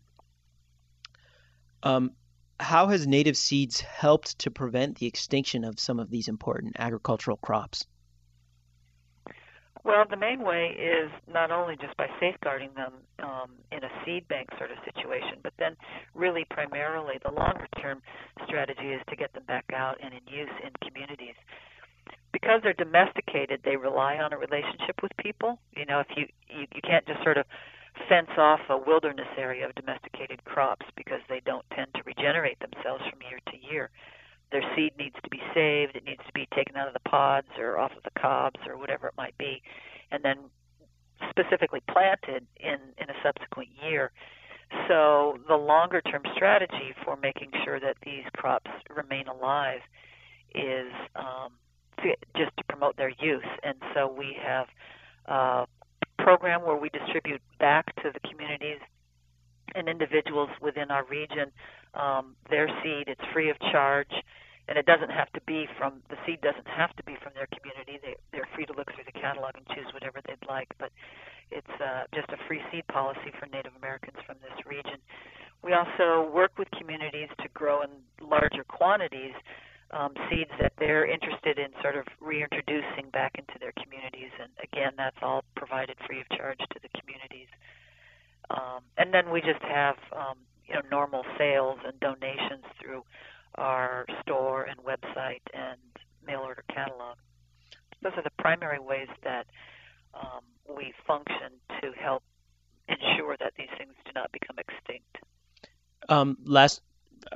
Um, 1.82 2.12
how 2.58 2.88
has 2.88 3.06
native 3.06 3.36
seeds 3.36 3.80
helped 3.80 4.38
to 4.40 4.50
prevent 4.50 4.98
the 4.98 5.06
extinction 5.06 5.64
of 5.64 5.80
some 5.80 5.98
of 5.98 6.10
these 6.10 6.28
important 6.28 6.76
agricultural 6.78 7.38
crops? 7.38 7.86
Well, 9.82 10.04
the 10.08 10.16
main 10.16 10.42
way 10.42 10.76
is 10.76 11.10
not 11.26 11.50
only 11.50 11.74
just 11.80 11.96
by 11.96 12.06
safeguarding 12.20 12.70
them 12.76 12.92
um, 13.22 13.52
in 13.72 13.82
a 13.82 13.88
seed 14.04 14.28
bank 14.28 14.48
sort 14.58 14.70
of 14.70 14.76
situation, 14.84 15.38
but 15.42 15.54
then 15.58 15.74
really 16.14 16.44
primarily 16.50 17.14
the 17.24 17.32
longer 17.32 17.66
term 17.80 18.02
strategy 18.46 18.92
is 18.92 19.00
to 19.08 19.16
get 19.16 19.32
them 19.32 19.44
back 19.44 19.64
out 19.74 19.96
and 20.02 20.12
in 20.12 20.20
use 20.26 20.50
in 20.62 20.70
communities. 20.86 21.34
Because 22.32 22.60
they're 22.62 22.72
domesticated, 22.72 23.60
they 23.64 23.76
rely 23.76 24.16
on 24.16 24.32
a 24.32 24.38
relationship 24.38 25.02
with 25.02 25.12
people. 25.18 25.58
You 25.76 25.84
know, 25.84 26.00
if 26.00 26.06
you 26.16 26.26
you, 26.48 26.66
you 26.74 26.80
can't 26.82 27.06
just 27.06 27.22
sort 27.22 27.36
of 27.38 27.44
fence 28.08 28.30
off 28.38 28.60
a 28.68 28.78
wilderness 28.78 29.28
area 29.36 29.66
of 29.66 29.74
domesticated 29.74 30.44
crops 30.44 30.86
because 30.96 31.20
they 31.28 31.40
don't 31.44 31.64
tend 31.74 31.88
to 31.94 32.02
regenerate 32.04 32.58
themselves 32.60 33.02
from 33.10 33.20
year 33.28 33.40
to 33.50 33.72
year. 33.72 33.90
Their 34.52 34.62
seed 34.74 34.92
needs 34.98 35.16
to 35.22 35.30
be 35.30 35.40
saved, 35.54 35.96
it 35.96 36.04
needs 36.04 36.22
to 36.26 36.32
be 36.32 36.48
taken 36.54 36.76
out 36.76 36.88
of 36.88 36.94
the 36.94 37.08
pods 37.08 37.48
or 37.58 37.78
off 37.78 37.92
of 37.96 38.02
the 38.02 38.20
cobs 38.20 38.58
or 38.66 38.76
whatever 38.76 39.06
it 39.06 39.14
might 39.16 39.36
be, 39.38 39.62
and 40.10 40.24
then 40.24 40.38
specifically 41.28 41.82
planted 41.90 42.46
in, 42.58 42.78
in 42.98 43.10
a 43.10 43.14
subsequent 43.22 43.68
year. 43.84 44.12
So 44.88 45.38
the 45.48 45.56
longer 45.56 46.00
term 46.00 46.22
strategy 46.34 46.94
for 47.04 47.16
making 47.16 47.50
sure 47.64 47.80
that 47.80 47.96
these 48.04 48.24
crops 48.36 48.70
remain 48.88 49.28
alive 49.28 49.80
is 50.54 50.92
um, 51.16 51.52
just 52.36 52.56
to 52.56 52.64
promote 52.68 52.96
their 52.96 53.12
use. 53.20 53.46
And 53.62 53.76
so 53.94 54.12
we 54.12 54.36
have 54.42 54.66
a 55.26 55.66
program 56.18 56.62
where 56.62 56.76
we 56.76 56.88
distribute 56.90 57.40
back 57.58 57.94
to 58.02 58.10
the 58.12 58.20
communities 58.28 58.78
and 59.74 59.88
individuals 59.88 60.50
within 60.60 60.90
our 60.90 61.04
region 61.04 61.52
um, 61.94 62.34
their 62.48 62.68
seed. 62.82 63.08
It's 63.08 63.20
free 63.32 63.50
of 63.50 63.58
charge, 63.72 64.12
and 64.68 64.78
it 64.78 64.86
doesn't 64.86 65.10
have 65.10 65.30
to 65.32 65.40
be 65.46 65.66
from 65.78 66.02
the 66.08 66.16
seed 66.26 66.40
doesn't 66.40 66.66
have 66.66 66.94
to 66.96 67.04
be 67.04 67.16
from 67.22 67.32
their 67.34 67.48
community. 67.54 67.98
They, 68.02 68.16
they're 68.32 68.48
free 68.54 68.66
to 68.66 68.72
look 68.72 68.92
through 68.94 69.06
the 69.06 69.18
catalog 69.18 69.54
and 69.56 69.66
choose 69.74 69.86
whatever 69.92 70.20
they'd 70.26 70.42
like, 70.48 70.68
but 70.78 70.90
it's 71.50 71.74
uh, 71.82 72.04
just 72.14 72.28
a 72.30 72.38
free 72.46 72.60
seed 72.70 72.86
policy 72.88 73.34
for 73.38 73.46
Native 73.46 73.72
Americans 73.78 74.16
from 74.26 74.36
this 74.42 74.54
region. 74.66 74.98
We 75.62 75.74
also 75.74 76.30
work 76.30 76.52
with 76.58 76.68
communities 76.78 77.28
to 77.42 77.48
grow 77.52 77.82
in 77.82 77.90
larger 78.22 78.64
quantities 78.64 79.34
um, 79.92 80.12
seeds 80.28 80.50
that 80.60 80.72
they're 80.78 81.06
interested 81.06 81.58
in 81.58 81.70
sort 81.82 81.96
of 81.96 82.06
reintroducing 82.20 83.10
back 83.12 83.32
into 83.36 83.58
their 83.58 83.72
communities. 83.82 84.30
And 84.40 84.50
again, 84.62 84.92
that's 84.96 85.16
all 85.22 85.44
provided 85.56 85.96
free 86.06 86.20
of 86.20 86.28
charge 86.36 86.58
to 86.58 86.78
the 86.80 86.88
communities. 87.00 87.48
Um, 88.50 88.82
and 88.98 89.12
then 89.12 89.30
we 89.30 89.40
just 89.40 89.62
have 89.62 89.96
um, 90.12 90.38
you 90.66 90.74
know 90.74 90.82
normal 90.90 91.24
sales 91.38 91.78
and 91.84 91.98
donations 92.00 92.64
through 92.80 93.04
our 93.56 94.06
store 94.22 94.64
and 94.64 94.78
website 94.80 95.42
and 95.52 95.78
mail 96.26 96.40
order 96.40 96.64
catalog. 96.72 97.16
Those 98.02 98.12
are 98.16 98.22
the 98.22 98.32
primary 98.38 98.78
ways 98.78 99.08
that 99.24 99.46
um, 100.14 100.42
we 100.76 100.92
function 101.06 101.52
to 101.82 101.92
help 101.92 102.22
ensure 102.88 103.36
that 103.38 103.52
these 103.56 103.68
things 103.78 103.92
do 104.04 104.12
not 104.14 104.32
become 104.32 104.56
extinct. 104.58 105.18
Um, 106.08 106.38
last 106.44 106.80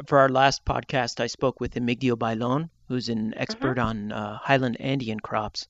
for 0.07 0.19
our 0.19 0.29
last 0.29 0.65
podcast, 0.65 1.21
I 1.21 1.27
spoke 1.27 1.61
with 1.61 1.77
Emigdio 1.77 2.17
Ballon, 2.17 2.71
who's 2.89 3.09
an 3.09 3.35
expert 3.37 3.79
mm-hmm. 3.79 3.89
on 3.89 4.13
uh, 4.13 4.39
highland 4.39 4.81
Andean 4.81 5.21
crops. 5.21 5.67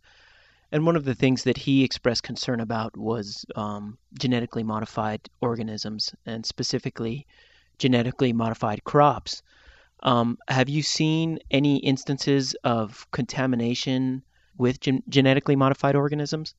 And 0.73 0.85
one 0.85 0.97
of 0.97 1.05
the 1.05 1.15
things 1.15 1.45
that 1.45 1.57
he 1.57 1.85
expressed 1.85 2.23
concern 2.23 2.61
about 2.61 2.97
was 2.97 3.45
um, 3.55 3.97
genetically 4.19 4.63
modified 4.65 5.21
organisms, 5.41 6.15
and 6.27 6.45
specifically 6.45 7.27
genetically 7.79 8.33
modified 8.33 8.83
crops. 8.85 9.43
Um, 10.03 10.39
have 10.49 10.69
you 10.69 10.83
seen 10.83 11.39
any 11.51 11.77
instances 11.79 12.55
of 12.65 13.11
contamination 13.11 14.23
with 14.59 14.81
gen- 14.81 15.03
genetically 15.09 15.57
modified 15.57 15.97
organisms? 15.97 16.55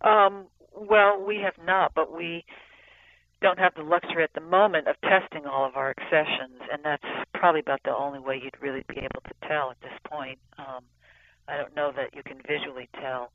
Um, 0.00 0.46
well, 0.74 1.20
we 1.20 1.38
have 1.38 1.54
not, 1.64 1.92
but 1.94 2.16
we 2.16 2.44
don't 3.40 3.58
have 3.58 3.74
the 3.74 3.82
luxury 3.82 4.22
at 4.22 4.32
the 4.34 4.40
moment 4.40 4.86
of 4.86 4.96
testing 5.02 5.46
all 5.46 5.64
of 5.66 5.76
our 5.76 5.90
accessions, 5.90 6.60
and 6.70 6.84
that's 6.84 7.04
probably 7.34 7.60
about 7.60 7.80
the 7.84 7.94
only 7.94 8.18
way 8.18 8.40
you'd 8.42 8.60
really 8.60 8.84
be 8.88 8.98
able 8.98 9.22
to 9.24 9.48
tell 9.48 9.70
at 9.70 9.80
this 9.80 9.96
point. 10.04 10.38
Um, 10.58 10.84
I 11.48 11.56
don't 11.56 11.74
know 11.74 11.92
that 11.96 12.14
you 12.14 12.22
can 12.22 12.40
visually 12.46 12.88
tell. 13.00 13.32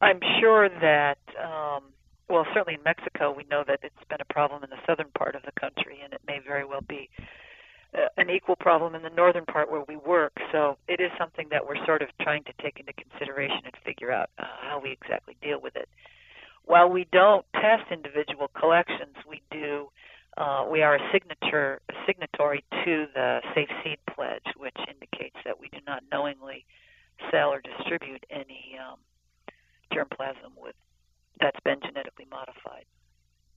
I'm 0.00 0.20
sure 0.40 0.68
that, 0.68 1.18
um, 1.42 1.84
well, 2.28 2.46
certainly 2.54 2.74
in 2.74 2.82
Mexico, 2.84 3.32
we 3.32 3.44
know 3.50 3.64
that 3.66 3.80
it's 3.82 4.04
been 4.08 4.20
a 4.20 4.32
problem 4.32 4.62
in 4.62 4.70
the 4.70 4.78
southern 4.86 5.10
part 5.16 5.34
of 5.34 5.42
the 5.42 5.52
country, 5.60 5.98
and 6.02 6.12
it 6.12 6.20
may 6.26 6.38
very 6.38 6.64
well 6.64 6.82
be 6.88 7.10
uh, 7.94 8.06
an 8.16 8.30
equal 8.30 8.56
problem 8.56 8.94
in 8.94 9.02
the 9.02 9.10
northern 9.10 9.44
part 9.46 9.70
where 9.70 9.84
we 9.88 9.96
work. 9.96 10.32
So 10.52 10.78
it 10.86 11.00
is 11.00 11.10
something 11.18 11.48
that 11.50 11.66
we're 11.66 11.84
sort 11.84 12.02
of 12.02 12.08
trying 12.20 12.44
to 12.44 12.52
take 12.62 12.78
into 12.78 12.92
consideration 12.92 13.60
and 13.64 13.74
figure 13.84 14.12
out 14.12 14.30
uh, 14.38 14.44
how 14.60 14.80
we 14.80 14.92
exactly 14.92 15.36
deal 15.42 15.60
with 15.60 15.74
it 15.74 15.88
while 16.68 16.88
we 16.88 17.06
don't 17.10 17.44
test 17.54 17.90
individual 17.90 18.48
collections, 18.48 19.16
we 19.28 19.40
do. 19.50 19.88
Uh, 20.36 20.66
we 20.70 20.82
are 20.82 20.94
a 20.94 21.10
signature 21.10 21.80
a 21.88 21.94
signatory 22.06 22.62
to 22.84 23.06
the 23.14 23.40
Safe 23.54 23.70
Seed 23.82 23.98
Pledge, 24.14 24.54
which 24.56 24.76
indicates 24.86 25.36
that 25.44 25.58
we 25.58 25.68
do 25.70 25.78
not 25.86 26.04
knowingly 26.12 26.64
sell 27.30 27.48
or 27.48 27.60
distribute 27.60 28.24
any 28.30 28.78
um, 28.78 28.98
germplasm 29.92 30.52
with 30.56 30.76
that's 31.40 31.58
been 31.64 31.80
genetically 31.80 32.26
modified. 32.30 32.84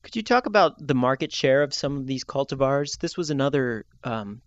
Could 0.04 0.16
you 0.16 0.24
talk 0.24 0.46
about 0.46 0.76
the 0.80 0.96
market 0.96 1.32
share 1.32 1.62
of 1.64 1.74
some 1.74 1.98
of 1.98 2.08
these 2.08 2.24
cultivars? 2.24 2.98
This 2.98 3.18
was 3.18 3.30
another 3.30 3.86
um, 4.04 4.42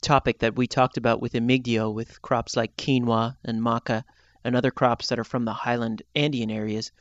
topic 0.00 0.38
that 0.38 0.56
we 0.56 0.66
talked 0.66 0.96
about 0.96 1.20
with 1.20 1.34
Emigdio, 1.34 1.92
with 1.92 2.22
crops 2.22 2.56
like 2.56 2.76
quinoa 2.76 3.36
and 3.44 3.60
maca 3.60 4.04
and 4.46 4.56
other 4.56 4.70
crops 4.70 5.08
that 5.08 5.18
are 5.18 5.24
from 5.24 5.44
the 5.44 5.52
highland 5.52 6.02
Andean 6.14 6.50
areas 6.50 6.92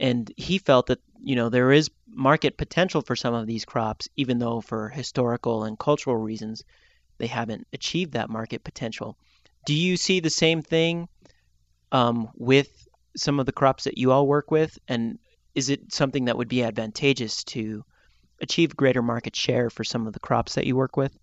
and 0.00 0.32
he 0.36 0.58
felt 0.58 0.86
that 0.86 1.00
you 1.22 1.36
know 1.36 1.48
there 1.48 1.72
is 1.72 1.90
market 2.08 2.56
potential 2.56 3.02
for 3.02 3.16
some 3.16 3.34
of 3.34 3.46
these 3.46 3.64
crops, 3.64 4.08
even 4.16 4.38
though 4.38 4.60
for 4.60 4.88
historical 4.88 5.64
and 5.64 5.78
cultural 5.78 6.16
reasons 6.16 6.64
they 7.18 7.26
haven't 7.26 7.66
achieved 7.72 8.12
that 8.12 8.30
market 8.30 8.64
potential. 8.64 9.16
Do 9.66 9.74
you 9.74 9.96
see 9.96 10.20
the 10.20 10.30
same 10.30 10.62
thing 10.62 11.08
um, 11.90 12.30
with 12.34 12.86
some 13.16 13.40
of 13.40 13.46
the 13.46 13.52
crops 13.52 13.84
that 13.84 13.98
you 13.98 14.12
all 14.12 14.26
work 14.26 14.50
with, 14.50 14.78
and 14.86 15.18
is 15.54 15.68
it 15.68 15.92
something 15.92 16.26
that 16.26 16.36
would 16.36 16.48
be 16.48 16.62
advantageous 16.62 17.44
to 17.44 17.84
achieve 18.40 18.76
greater 18.76 19.02
market 19.02 19.34
share 19.34 19.68
for 19.68 19.82
some 19.82 20.06
of 20.06 20.12
the 20.12 20.20
crops 20.20 20.54
that 20.54 20.66
you 20.66 20.76
work 20.76 20.96
with? 20.96 21.16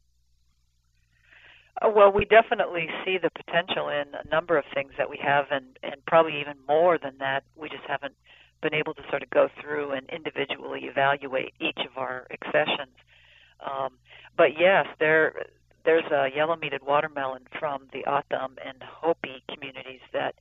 Uh, 1.81 1.89
well, 1.89 2.11
we 2.11 2.25
definitely 2.25 2.87
see 3.03 3.17
the 3.17 3.29
potential 3.29 3.89
in 3.89 4.05
a 4.15 4.27
number 4.29 4.57
of 4.57 4.63
things 4.73 4.91
that 4.97 5.09
we 5.09 5.17
have, 5.17 5.45
and 5.51 5.77
and 5.83 5.95
probably 6.07 6.39
even 6.39 6.55
more 6.67 6.97
than 6.97 7.17
that. 7.19 7.43
We 7.55 7.69
just 7.69 7.83
haven't 7.87 8.15
been 8.61 8.73
able 8.73 8.93
to 8.93 9.01
sort 9.09 9.23
of 9.23 9.29
go 9.29 9.49
through 9.61 9.91
and 9.91 10.09
individually 10.09 10.81
evaluate 10.85 11.53
each 11.59 11.79
of 11.85 11.97
our 11.97 12.27
accessions. 12.31 12.95
Um, 13.59 13.93
but 14.37 14.57
yes, 14.57 14.87
there 14.99 15.45
there's 15.83 16.05
a 16.11 16.29
yellow 16.35 16.55
meated 16.55 16.81
watermelon 16.83 17.43
from 17.59 17.87
the 17.93 18.05
O'odham 18.07 18.55
and 18.65 18.81
Hopi 18.83 19.43
communities 19.53 20.01
that 20.13 20.35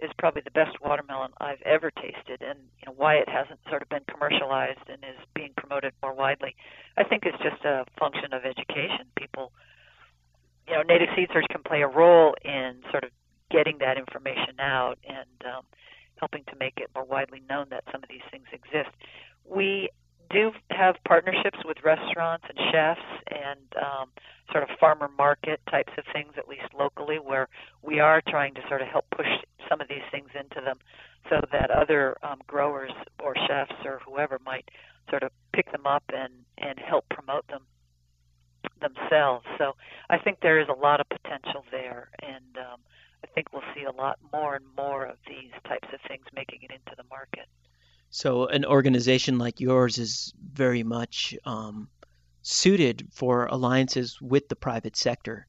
is 0.00 0.10
probably 0.18 0.42
the 0.42 0.50
best 0.52 0.80
watermelon 0.80 1.32
I've 1.40 1.62
ever 1.62 1.90
tasted, 1.90 2.40
and 2.42 2.58
you 2.80 2.86
know 2.86 2.94
why 2.96 3.16
it 3.16 3.28
hasn't 3.28 3.60
sort 3.68 3.82
of 3.82 3.88
been 3.88 4.04
commercialized 4.10 4.88
and 4.88 4.98
is 5.04 5.20
being 5.34 5.52
promoted 5.56 5.92
more 6.02 6.14
widely. 6.14 6.56
I 6.96 7.04
think 7.04 7.24
it's 7.26 7.38
just 7.42 7.64
a 7.64 7.84
function 7.98 8.32
of 8.32 8.44
education. 8.44 9.06
People, 9.16 9.52
you 10.68 10.74
know, 10.76 10.82
Native 10.82 11.08
Seeds/SEARCH 11.16 11.48
can 11.50 11.62
play 11.62 11.82
a 11.82 11.88
role 11.88 12.34
in 12.44 12.82
sort 12.90 13.04
of 13.04 13.10
getting 13.50 13.78
that 13.78 13.96
information 13.96 14.60
out 14.60 14.98
and 15.08 15.54
um, 15.54 15.62
helping 16.16 16.44
to 16.44 16.56
make 16.56 16.74
it 16.76 16.90
more 16.94 17.04
widely 17.04 17.42
known 17.48 17.66
that 17.70 17.84
some 17.90 18.02
of 18.02 18.08
these 18.08 18.24
things 18.30 18.46
exist. 18.52 18.90
We 19.44 19.88
do 20.30 20.52
have 20.70 20.96
partnerships 21.06 21.58
with 21.64 21.78
restaurants 21.82 22.44
and 22.48 22.58
chefs 22.70 23.00
and 23.28 23.60
um, 23.82 24.10
sort 24.52 24.62
of 24.62 24.68
farmer 24.78 25.08
market 25.16 25.60
types 25.70 25.92
of 25.96 26.04
things, 26.12 26.32
at 26.36 26.48
least 26.48 26.66
locally, 26.78 27.16
where 27.16 27.48
we 27.82 28.00
are 28.00 28.20
trying 28.28 28.54
to 28.54 28.60
sort 28.68 28.82
of 28.82 28.88
help 28.88 29.06
push 29.10 29.26
some 29.68 29.80
of 29.80 29.88
these 29.88 30.04
things 30.10 30.28
into 30.38 30.60
them 30.60 30.78
so 31.30 31.40
that 31.52 31.70
other 31.70 32.16
um, 32.22 32.40
growers 32.46 32.92
or 33.22 33.34
chefs 33.46 33.72
or 33.84 34.00
whoever 34.06 34.38
might 34.44 34.68
sort 35.08 35.22
of 35.22 35.30
pick 35.54 35.70
them 35.72 35.86
up 35.86 36.04
and, 36.14 36.32
and 36.58 36.78
help 36.78 37.06
promote 37.08 37.46
them 37.48 37.62
themselves. 38.80 39.44
So 39.56 39.74
I 40.10 40.18
think 40.18 40.38
there 40.40 40.60
is 40.60 40.68
a 40.68 40.78
lot 40.78 41.00
of 41.00 41.08
potential 41.08 41.64
there, 41.70 42.10
and 42.22 42.56
um, 42.58 42.80
I 43.24 43.26
think 43.34 43.52
we'll 43.52 43.62
see 43.74 43.84
a 43.84 43.92
lot 43.92 44.18
more 44.32 44.56
and 44.56 44.64
more 44.76 45.04
of 45.06 45.16
these 45.26 45.52
types 45.66 45.88
of 45.92 46.00
things 46.08 46.24
making 46.34 46.60
it 46.62 46.70
into 46.70 46.96
the 46.96 47.04
market. 47.10 47.46
So, 48.10 48.46
an 48.46 48.64
organization 48.64 49.38
like 49.38 49.60
yours 49.60 49.98
is 49.98 50.32
very 50.52 50.82
much 50.82 51.36
um, 51.44 51.88
suited 52.40 53.08
for 53.12 53.46
alliances 53.46 54.18
with 54.20 54.48
the 54.48 54.56
private 54.56 54.96
sector. 54.96 55.46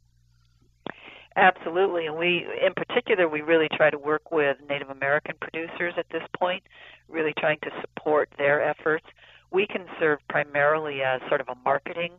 Absolutely, 1.38 2.08
and 2.08 2.18
we, 2.18 2.46
in 2.66 2.74
particular, 2.74 3.30
we 3.30 3.42
really 3.42 3.70
try 3.72 3.90
to 3.90 3.98
work 3.98 4.32
with 4.32 4.58
Native 4.68 4.90
American 4.90 5.36
producers 5.40 5.94
at 5.98 6.08
this 6.12 6.24
point, 6.38 6.64
really 7.08 7.34
trying 7.40 7.60
to 7.64 7.70
support 7.80 8.30
their 8.38 8.62
efforts. 8.62 9.06
We 9.52 9.66
can 9.66 9.86
serve 10.00 10.20
primarily 10.28 11.02
as 11.02 11.22
sort 11.30 11.40
of 11.40 11.48
a 11.48 11.56
marketing 11.64 12.12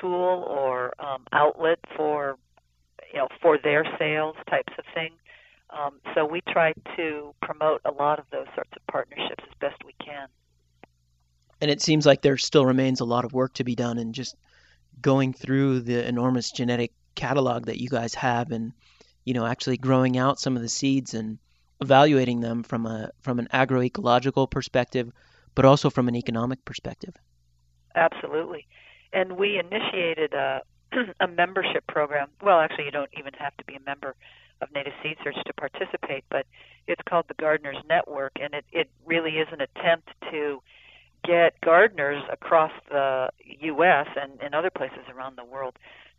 tool 0.00 0.44
or 0.48 0.92
um, 0.98 1.24
outlet 1.32 1.78
for, 1.96 2.36
you 3.12 3.18
know, 3.18 3.28
for 3.42 3.58
their 3.62 3.84
sales 3.98 4.36
types 4.48 4.72
of 4.78 4.84
thing. 4.94 5.12
Um, 5.70 6.00
so 6.14 6.24
we 6.24 6.40
try 6.48 6.72
to 6.96 7.34
promote 7.42 7.80
a 7.84 7.90
lot 7.90 8.18
of 8.18 8.24
those 8.32 8.46
sorts 8.54 8.70
of 8.74 8.86
partnerships 8.90 9.44
as 9.46 9.54
best 9.60 9.76
we 9.84 9.94
can. 10.04 10.28
And 11.60 11.70
it 11.70 11.82
seems 11.82 12.06
like 12.06 12.22
there 12.22 12.38
still 12.38 12.64
remains 12.64 13.00
a 13.00 13.04
lot 13.04 13.24
of 13.24 13.32
work 13.32 13.54
to 13.54 13.64
be 13.64 13.74
done 13.74 13.98
in 13.98 14.12
just 14.12 14.36
going 15.00 15.32
through 15.32 15.80
the 15.80 16.06
enormous 16.06 16.50
genetic 16.50 16.92
catalog 17.14 17.66
that 17.66 17.80
you 17.80 17.88
guys 17.88 18.14
have 18.14 18.52
and 18.52 18.72
you 19.24 19.34
know 19.34 19.44
actually 19.44 19.76
growing 19.76 20.16
out 20.16 20.38
some 20.38 20.54
of 20.56 20.62
the 20.62 20.68
seeds 20.68 21.14
and 21.14 21.38
evaluating 21.80 22.40
them 22.40 22.62
from 22.62 22.86
a 22.86 23.10
from 23.20 23.38
an 23.40 23.48
agroecological 23.52 24.48
perspective 24.48 25.10
but 25.54 25.64
also 25.64 25.90
from 25.90 26.06
an 26.06 26.14
economic 26.14 26.64
perspective. 26.64 27.14
Absolutely. 27.96 28.64
And 29.12 29.32
we 29.32 29.58
initiated 29.58 30.34
a 30.34 30.62
a 31.20 31.28
membership 31.28 31.86
program. 31.86 32.28
Well, 32.42 32.60
actually 32.60 32.86
you 32.86 32.90
don't 32.90 33.10
even 33.18 33.34
have 33.34 33.56
to 33.58 33.64
be 33.64 33.74
a 33.74 33.80
member 33.80 34.14
of 34.60 34.72
Native 34.74 34.94
Seeds/SEARCH 35.02 35.36
to 35.46 35.52
participate, 35.52 36.24
but 36.30 36.46
it's 36.86 37.02
called 37.08 37.26
the 37.28 37.34
Gardeners 37.34 37.76
Network, 37.88 38.32
and 38.40 38.54
it, 38.54 38.64
it 38.72 38.88
really 39.06 39.32
is 39.32 39.48
an 39.52 39.60
attempt 39.60 40.08
to 40.30 40.62
get 41.24 41.60
gardeners 41.60 42.22
across 42.32 42.72
the 42.88 43.28
U.S. 43.60 44.06
and, 44.16 44.40
in 44.40 44.54
other 44.54 44.70
places 44.70 45.04
around 45.14 45.36
the 45.36 45.44
world 45.44 45.76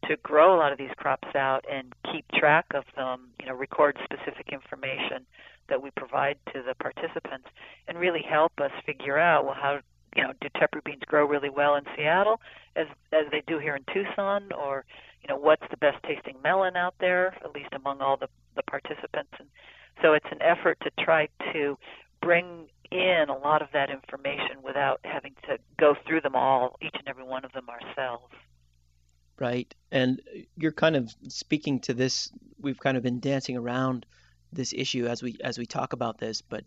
to 0.08 0.16
grow 0.18 0.56
a 0.56 0.58
lot 0.58 0.72
of 0.72 0.78
these 0.78 0.92
crops 0.96 1.36
out 1.36 1.66
and 1.70 1.94
keep 2.12 2.26
track 2.34 2.66
of 2.74 2.86
them, 2.96 3.30
you 3.40 3.48
know, 3.48 3.54
record 3.54 3.98
specific 4.04 4.50
information 4.52 5.26
that 5.68 5.82
we 5.82 5.92
provide 5.92 6.38
to 6.54 6.64
the 6.64 6.74
participants 6.76 7.48
and 7.88 7.98
really 7.98 8.22
help 8.22 8.54
us 8.62 8.72
figure 8.86 9.18
out, 9.18 9.46
well, 9.46 9.56
how, 9.60 9.80
you 10.16 10.24
know, 10.24 10.34
do 10.42 10.48
tepary 10.56 10.84
beans 10.84 11.04
grow 11.06 11.26
really 11.26 11.50
well 11.50 11.76
in 11.76 11.84
Seattle 11.96 12.40
as, 12.76 12.88
as 13.12 13.26
they 13.32 13.44
do 13.48 13.60
here 13.60 13.76
in 13.76 13.84
Tucson 13.94 14.52
or, 14.52 14.86
you 15.22 15.28
know, 15.28 15.38
what's 15.38 15.64
the 15.70 15.78
best 15.78 15.98
tasting 16.04 16.36
melon 16.44 16.76
out 16.76 16.96
there, 17.00 17.36
at 17.44 17.54
least 17.54 17.70
among 17.74 18.02
all 18.02 18.18
the, 18.18 18.28
the 18.56 18.64
participants. 18.64 19.32
And 19.40 19.48
so 20.02 20.14
it's 20.14 20.28
an 20.32 20.42
effort 20.42 20.78
to 20.82 20.92
try 21.04 21.28
to 21.54 21.78
bring 22.22 22.68
in 22.92 23.26
a 23.30 23.38
lot 23.38 23.62
of 23.62 23.70
that 23.74 23.90
information 23.90 24.62
without 24.64 25.00
having 25.04 25.36
to 25.48 25.58
go 25.78 25.96
through 26.08 26.22
them 26.22 26.36
all, 26.36 26.78
each 26.82 26.96
and 26.96 27.08
every 27.08 27.24
one 27.24 27.46
of 27.46 27.52
them 27.52 27.68
ourselves. 27.70 28.34
Right. 29.40 29.74
And 29.92 30.22
you're 30.58 30.72
kind 30.72 30.96
of 30.96 31.14
speaking 31.28 31.80
to 31.82 31.94
this 31.94 32.32
we've 32.62 32.80
kind 32.80 32.98
of 32.98 33.04
been 33.04 33.20
dancing 33.20 33.56
around 33.56 34.06
this 34.52 34.74
issue 34.74 35.08
as 35.08 35.24
we 35.24 35.38
as 35.44 35.58
we 35.58 35.66
talk 35.66 35.94
about 35.94 36.18
this, 36.18 36.42
but 36.42 36.64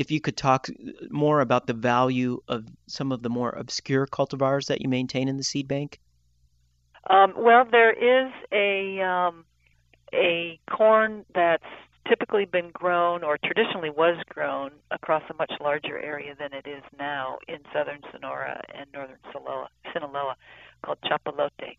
if 0.00 0.10
you 0.10 0.18
could 0.18 0.34
talk 0.34 0.66
more 1.10 1.42
about 1.42 1.66
the 1.66 1.74
value 1.74 2.40
of 2.48 2.64
some 2.86 3.12
of 3.12 3.22
the 3.22 3.28
more 3.28 3.50
obscure 3.50 4.06
cultivars 4.06 4.68
that 4.68 4.80
you 4.80 4.88
maintain 4.88 5.28
in 5.28 5.36
the 5.36 5.44
seed 5.44 5.68
bank. 5.68 6.00
Um, 7.10 7.34
well, 7.36 7.66
there 7.70 7.92
is 7.92 8.32
a 8.50 9.02
um, 9.02 9.44
a 10.14 10.58
corn 10.70 11.26
that's 11.34 11.62
typically 12.08 12.46
been 12.46 12.70
grown 12.72 13.22
or 13.22 13.36
traditionally 13.44 13.90
was 13.90 14.16
grown 14.30 14.70
across 14.90 15.22
a 15.28 15.34
much 15.34 15.52
larger 15.60 15.98
area 15.98 16.34
than 16.34 16.54
it 16.54 16.66
is 16.66 16.82
now 16.98 17.36
in 17.46 17.58
southern 17.70 18.00
Sonora 18.10 18.58
and 18.74 18.86
northern 18.94 19.18
Sinaloa 19.92 20.34
called 20.82 20.98
chapalote. 21.04 21.76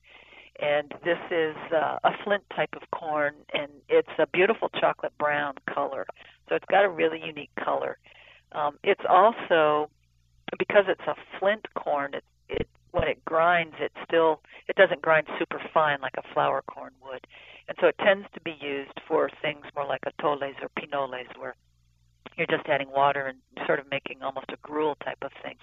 And 0.60 0.94
this 1.04 1.18
is 1.32 1.56
uh, 1.74 1.98
a 2.04 2.12
flint 2.24 2.44
type 2.56 2.76
of 2.76 2.84
corn, 2.92 3.34
and 3.54 3.72
it's 3.90 4.12
a 4.20 4.28
beautiful 4.28 4.70
chocolate 4.70 5.14
brown 5.18 5.56
color. 5.74 6.06
So 6.48 6.56
it's 6.56 6.66
got 6.70 6.86
a 6.86 6.90
really 6.90 7.22
unique 7.24 7.52
color. 7.64 7.98
Um, 8.52 8.78
it's 8.84 9.02
also 9.10 9.90
because 10.60 10.86
it's 10.88 11.08
a 11.08 11.16
flint 11.40 11.66
corn. 11.76 12.14
It, 12.14 12.24
it 12.50 12.68
when 12.92 13.08
it 13.08 13.24
grinds, 13.24 13.76
it 13.80 13.92
still 14.06 14.42
it 14.68 14.76
doesn't 14.76 15.02
grind 15.02 15.28
super 15.40 15.62
fine 15.74 16.00
like 16.02 16.16
a 16.18 16.34
flour 16.34 16.62
corn 16.62 16.92
would, 17.02 17.26
and 17.68 17.78
so 17.80 17.88
it 17.88 17.98
tends 18.00 18.28
to 18.34 18.42
be 18.42 18.58
used 18.60 19.00
for 19.08 19.30
things 19.42 19.66
more 19.76 19.86
like 19.88 20.02
atoles 20.02 20.62
or 20.62 20.70
pinoles, 20.76 21.28
where 21.38 21.56
you're 22.38 22.48
just 22.48 22.68
adding 22.68 22.92
water 22.92 23.28
and 23.28 23.38
sort 23.66 23.80
of 23.80 23.90
making 23.90 24.22
almost 24.22 24.48
a 24.50 24.58
gruel 24.62 24.96
type 25.04 25.18
of 25.22 25.32
thing. 25.42 25.56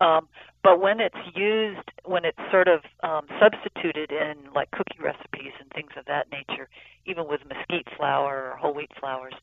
Um, 0.00 0.28
but 0.62 0.80
when 0.80 1.00
it's 1.00 1.16
used, 1.34 1.90
when 2.04 2.24
it's 2.24 2.38
sort 2.50 2.68
of 2.68 2.80
um, 3.02 3.26
substituted 3.40 4.10
in 4.10 4.52
like 4.54 4.70
cookie 4.72 4.98
recipes 5.00 5.52
and 5.60 5.70
things 5.70 5.92
of 5.96 6.04
that 6.06 6.26
nature, 6.30 6.68
even 7.06 7.28
with 7.28 7.40
mesquite 7.48 7.88
flour 7.96 8.50
or 8.50 8.56
whole 8.56 8.74
wheat 8.74 8.90
flours, 8.98 9.34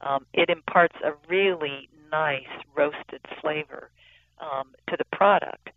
um, 0.00 0.26
it 0.34 0.50
imparts 0.50 0.96
a 1.04 1.12
really 1.28 1.88
nice 2.10 2.50
roasted 2.76 3.20
flavor 3.40 3.90
um, 4.40 4.74
to 4.90 4.96
the 4.96 5.04
product. 5.16 5.70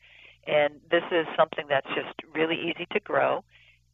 And 0.48 0.76
this 0.92 1.04
is 1.12 1.26
something 1.38 1.66
that's 1.70 1.88
just 1.96 2.16
really 2.34 2.56
easy 2.56 2.88
to 2.92 3.00
grow. 3.00 3.44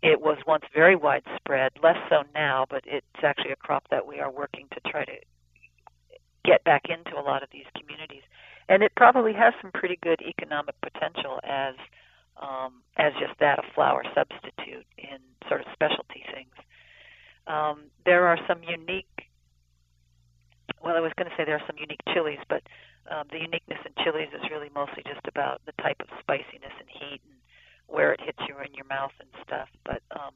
It 0.01 0.21
was 0.21 0.37
once 0.47 0.63
very 0.73 0.95
widespread, 0.95 1.73
less 1.83 1.97
so 2.09 2.23
now, 2.33 2.65
but 2.69 2.83
it's 2.85 3.05
actually 3.23 3.51
a 3.51 3.55
crop 3.55 3.85
that 3.91 4.07
we 4.07 4.19
are 4.19 4.31
working 4.31 4.67
to 4.73 4.79
try 4.89 5.05
to 5.05 5.13
get 6.43 6.63
back 6.63 6.85
into 6.89 7.19
a 7.19 7.21
lot 7.21 7.43
of 7.43 7.49
these 7.51 7.65
communities. 7.79 8.23
And 8.69 8.83
it 8.83 8.93
probably 8.95 9.33
has 9.33 9.53
some 9.61 9.71
pretty 9.71 9.97
good 10.01 10.21
economic 10.21 10.75
potential 10.81 11.39
as 11.43 11.75
um, 12.41 12.81
as 12.97 13.13
just 13.19 13.37
that 13.39 13.59
a 13.59 13.63
flour 13.75 14.03
substitute 14.15 14.85
in 14.97 15.19
sort 15.47 15.61
of 15.61 15.67
specialty 15.73 16.23
things. 16.33 16.55
Um, 17.47 17.91
there 18.05 18.27
are 18.27 18.37
some 18.47 18.63
unique. 18.63 19.27
Well, 20.83 20.95
I 20.95 21.01
was 21.01 21.11
going 21.17 21.29
to 21.29 21.35
say 21.37 21.45
there 21.45 21.57
are 21.57 21.67
some 21.67 21.77
unique 21.77 22.01
chilies, 22.13 22.41
but 22.49 22.63
um, 23.09 23.27
the 23.31 23.37
uniqueness 23.37 23.79
in 23.85 23.93
chilies 24.03 24.29
is 24.33 24.49
really 24.49 24.69
mostly 24.73 25.03
just 25.05 25.25
about 25.27 25.61
the 25.65 25.73
type 25.81 25.97
of 26.01 26.07
spiciness 26.19 26.73
and 26.79 26.89
heat 26.89 27.21
and 27.25 27.37
where 27.87 28.13
it 28.13 28.21
hits 28.21 28.39
you 28.47 28.55
in 28.57 28.73
your 28.73 28.85
mouth 28.85 29.13
and 29.19 29.29
stuff. 29.45 29.69
But 29.85 30.01
um, 30.11 30.33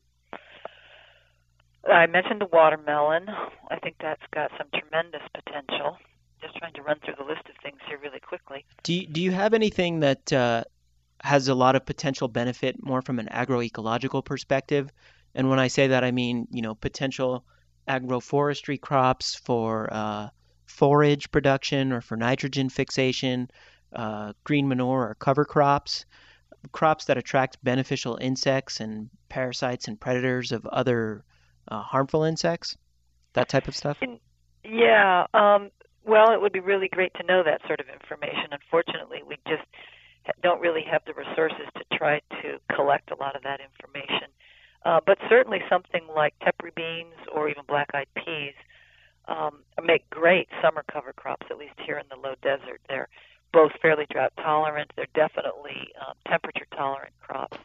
I 1.90 2.06
mentioned 2.08 2.42
the 2.42 2.50
watermelon. 2.52 3.28
I 3.70 3.80
think 3.80 3.96
that's 4.02 4.22
got 4.34 4.52
some 4.58 4.68
tremendous 4.74 5.22
potential. 5.34 5.98
Just 6.42 6.56
trying 6.58 6.74
to 6.74 6.82
run 6.82 7.00
through 7.04 7.16
the 7.18 7.24
list 7.24 7.42
of 7.50 7.56
things 7.64 7.80
here 7.88 8.00
really 8.02 8.20
quickly. 8.20 8.66
Do 8.84 8.94
you, 8.94 9.08
do 9.08 9.22
you 9.22 9.32
have 9.32 9.54
anything 9.54 10.02
that 10.02 10.32
uh, 10.32 10.64
has 11.22 11.48
a 11.48 11.56
lot 11.56 11.76
of 11.76 11.86
potential 11.86 12.28
benefit 12.28 12.84
more 12.84 13.02
from 13.02 13.20
an 13.20 13.28
agroecological 13.32 14.24
perspective? 14.24 14.92
And 15.34 15.50
when 15.50 15.60
I 15.60 15.68
say 15.68 15.88
that, 15.88 16.04
I 16.04 16.12
mean 16.12 16.48
you 16.52 16.62
know 16.62 16.76
potential 16.76 17.46
agroforestry 17.88 18.80
crops 18.80 19.36
for 19.36 19.90
uh, 19.92 20.30
forage 20.66 21.32
production 21.32 21.92
or 21.92 22.02
for 22.02 22.18
nitrogen 22.18 22.70
fixation, 22.70 23.50
uh, 23.96 24.34
green 24.44 24.68
manure 24.68 25.10
or 25.10 25.16
cover 25.16 25.46
crops, 25.46 26.06
crops 26.72 27.06
that 27.06 27.18
attract 27.18 27.64
beneficial 27.64 28.18
insects 28.20 28.80
and 28.80 29.10
parasites 29.30 29.88
and 29.88 30.00
predators 30.00 30.52
of 30.52 30.66
other 30.68 31.24
uh, 31.68 31.82
harmful 31.82 32.24
insects, 32.24 32.78
that 33.34 33.50
type 33.50 33.68
of 33.68 33.76
stuff. 33.76 33.98
Yeah, 34.64 35.28
um, 35.34 35.70
well, 36.06 36.32
it 36.32 36.42
would 36.42 36.54
be 36.54 36.60
really 36.60 36.88
great 36.88 37.14
to 37.16 37.24
know 37.24 37.44
that 37.44 37.62
sort 37.68 37.80
of 37.80 37.88
information. 37.90 38.52
Unfortunately, 38.52 39.22
we 39.28 39.38
just 39.48 39.64
don't 40.42 40.62
really 40.62 40.84
have 40.90 41.02
the 41.06 41.14
resources 41.14 41.68
to 41.78 41.98
try 41.98 42.22
to 42.42 42.60
collect 42.74 43.12
a 43.12 43.16
lot 43.16 43.36
of 43.36 43.44
that 43.44 43.60
information. 43.60 44.28
Uh, 44.86 45.00
but 45.06 45.18
certainly 45.30 45.60
something 45.70 46.08
like 46.16 46.34
tepary 46.40 46.72
beans 46.76 47.16
or 47.34 47.50
even 47.50 47.64
black-eyed 47.68 48.08
peas 48.16 48.54
um, 49.28 49.64
make 49.84 50.08
great 50.12 50.48
summer 50.62 50.84
cover 50.92 51.14
crops, 51.14 51.48
at 51.50 51.58
least 51.58 51.74
here 51.84 51.98
in 51.98 52.06
the 52.10 52.16
low 52.16 52.36
desert. 52.44 52.82
They're 52.88 53.10
both 53.52 53.72
fairly 53.82 54.06
drought 54.12 54.34
tolerant. 54.38 54.92
They're 54.96 55.08
definitely 55.16 55.90
um, 56.06 56.14
temperature 56.28 56.68
tolerant 56.76 57.14
crops, 57.20 57.58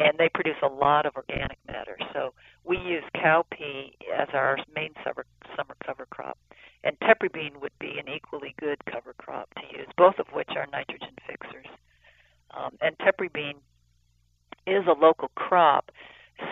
and 0.00 0.18
they 0.18 0.30
produce 0.32 0.56
a 0.62 0.66
lot 0.66 1.06
of 1.06 1.14
organic 1.16 1.58
matter. 1.66 1.96
So 2.12 2.32
we 2.64 2.78
use 2.78 3.04
cowpea 3.14 3.92
as 4.18 4.28
our 4.32 4.56
main 4.74 4.94
summer 5.04 5.26
summer 5.56 5.76
cover 5.84 6.06
crop, 6.06 6.38
and 6.84 6.98
tepary 7.00 7.32
bean 7.32 7.60
would 7.60 7.76
be 7.78 7.98
an 7.98 8.12
equally 8.12 8.54
good 8.58 8.78
cover 8.90 9.14
crop 9.18 9.48
to 9.54 9.78
use, 9.78 9.88
both 9.96 10.18
of 10.18 10.26
which 10.32 10.50
are 10.56 10.66
nitrogen 10.72 11.14
fixers. 11.26 11.66
Um, 12.52 12.76
and 12.80 12.96
tepary 12.98 13.32
bean 13.32 13.56
is 14.66 14.84
a 14.86 14.98
local 14.98 15.30
crop, 15.34 15.90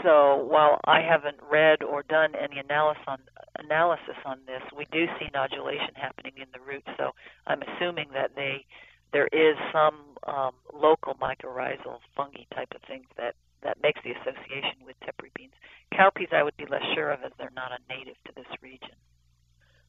so 0.03 0.47
while 0.49 0.81
I 0.85 1.01
haven't 1.01 1.39
read 1.51 1.83
or 1.83 2.03
done 2.03 2.35
any 2.35 2.59
analysis 2.59 3.03
on 3.07 3.19
analysis 3.59 4.17
on 4.25 4.39
this, 4.47 4.63
we 4.77 4.87
do 4.93 5.07
see 5.19 5.27
nodulation 5.35 5.95
happening 5.95 6.35
in 6.37 6.47
the 6.53 6.61
roots. 6.61 6.89
So 6.97 7.13
I'm 7.47 7.63
assuming 7.63 8.09
that 8.13 8.33
they 8.37 8.65
there 9.13 9.29
is 9.33 9.57
some 9.73 9.95
um, 10.27 10.53
local 10.73 11.15
mycorrhizal 11.15 11.99
fungi 12.17 12.45
type 12.55 12.73
of 12.75 12.83
things 12.89 13.07
that 13.17 13.35
that 13.63 13.77
makes 13.83 14.01
the 14.05 14.13
association 14.13 14.85
with 14.87 14.95
tepary 15.01 15.31
beans. 15.35 15.53
Cowpeas 15.93 16.33
I 16.33 16.43
would 16.45 16.57
be 16.57 16.67
less 16.67 16.83
sure 16.95 17.11
of 17.11 17.21
as 17.25 17.33
they're 17.39 17.51
not 17.57 17.73
a 17.73 17.93
native 17.93 18.15
to 18.27 18.33
this 18.37 18.47
region. 18.63 18.95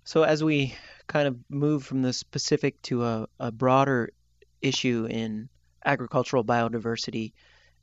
So 0.04 0.24
as 0.24 0.44
we 0.44 0.76
kind 1.06 1.28
of 1.28 1.38
move 1.50 1.84
from 1.84 2.02
the 2.02 2.14
specific 2.14 2.82
to 2.84 3.04
a, 3.04 3.28
a 3.40 3.52
broader 3.52 4.12
issue 4.60 5.08
in 5.08 5.50
agricultural 5.86 6.44
biodiversity, 6.44 7.34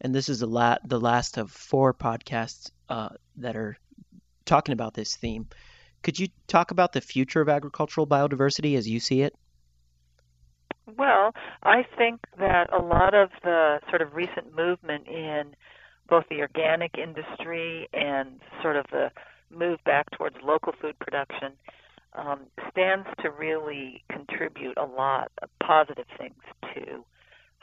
and 0.00 0.12
this 0.12 0.28
is 0.28 0.40
the, 0.40 0.48
la- 0.48 0.78
the 0.84 0.98
last 0.98 1.38
of 1.38 1.52
four 1.52 1.94
podcasts 1.94 2.70
uh, 2.88 3.10
that 3.36 3.54
are 3.54 3.78
talking 4.44 4.72
about 4.72 4.94
this 4.94 5.14
theme. 5.14 5.46
Could 6.02 6.18
you 6.18 6.28
talk 6.48 6.72
about 6.72 6.92
the 6.92 7.00
future 7.00 7.40
of 7.40 7.48
agricultural 7.48 8.06
biodiversity 8.06 8.76
as 8.76 8.88
you 8.88 8.98
see 8.98 9.22
it? 9.22 9.36
Well, 10.86 11.32
I 11.62 11.84
think 11.98 12.20
that 12.38 12.72
a 12.72 12.82
lot 12.82 13.14
of 13.14 13.30
the 13.42 13.80
sort 13.90 14.02
of 14.02 14.14
recent 14.14 14.54
movement 14.54 15.06
in 15.08 15.54
both 16.08 16.24
the 16.30 16.40
organic 16.40 16.96
industry 16.98 17.88
and 17.92 18.40
sort 18.62 18.76
of 18.76 18.86
the 18.92 19.10
move 19.50 19.82
back 19.84 20.10
towards 20.12 20.36
local 20.42 20.72
food 20.80 20.98
production 21.00 21.52
um, 22.14 22.40
stands 22.70 23.06
to 23.22 23.30
really 23.30 24.04
contribute 24.10 24.76
a 24.78 24.84
lot 24.84 25.30
of 25.42 25.48
positive 25.62 26.06
things 26.18 26.42
to 26.74 27.04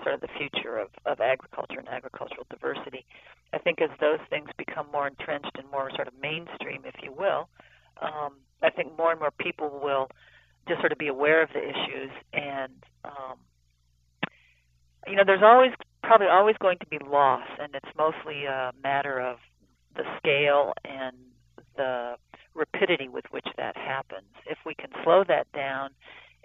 sort 0.03 0.15
of 0.15 0.21
the 0.21 0.27
future 0.37 0.77
of, 0.77 0.89
of 1.05 1.21
agriculture 1.21 1.79
and 1.79 1.87
agricultural 1.89 2.45
diversity. 2.49 3.05
I 3.53 3.59
think 3.59 3.81
as 3.81 3.89
those 4.01 4.19
things 4.29 4.49
become 4.57 4.87
more 4.91 5.07
entrenched 5.07 5.51
and 5.57 5.69
more 5.71 5.89
sort 5.95 6.07
of 6.07 6.13
mainstream, 6.21 6.81
if 6.85 6.95
you 7.01 7.13
will, 7.13 7.47
um, 8.01 8.33
I 8.61 8.69
think 8.69 8.97
more 8.97 9.11
and 9.11 9.19
more 9.19 9.31
people 9.39 9.79
will 9.83 10.09
just 10.67 10.79
sort 10.79 10.91
of 10.91 10.97
be 10.97 11.07
aware 11.07 11.41
of 11.41 11.49
the 11.53 11.61
issues 11.61 12.11
and 12.33 12.73
um, 13.05 13.37
you 15.07 15.15
know 15.15 15.23
there's 15.25 15.43
always 15.43 15.71
probably 16.01 16.27
always 16.27 16.55
going 16.61 16.77
to 16.79 16.85
be 16.87 16.97
loss 17.05 17.47
and 17.59 17.73
it's 17.75 17.89
mostly 17.97 18.45
a 18.45 18.71
matter 18.81 19.19
of 19.19 19.37
the 19.95 20.03
scale 20.17 20.73
and 20.85 21.15
the 21.77 22.15
rapidity 22.55 23.07
with 23.07 23.25
which 23.31 23.47
that 23.57 23.75
happens. 23.75 24.27
If 24.45 24.59
we 24.65 24.75
can 24.75 24.89
slow 25.03 25.23
that 25.27 25.51
down 25.53 25.89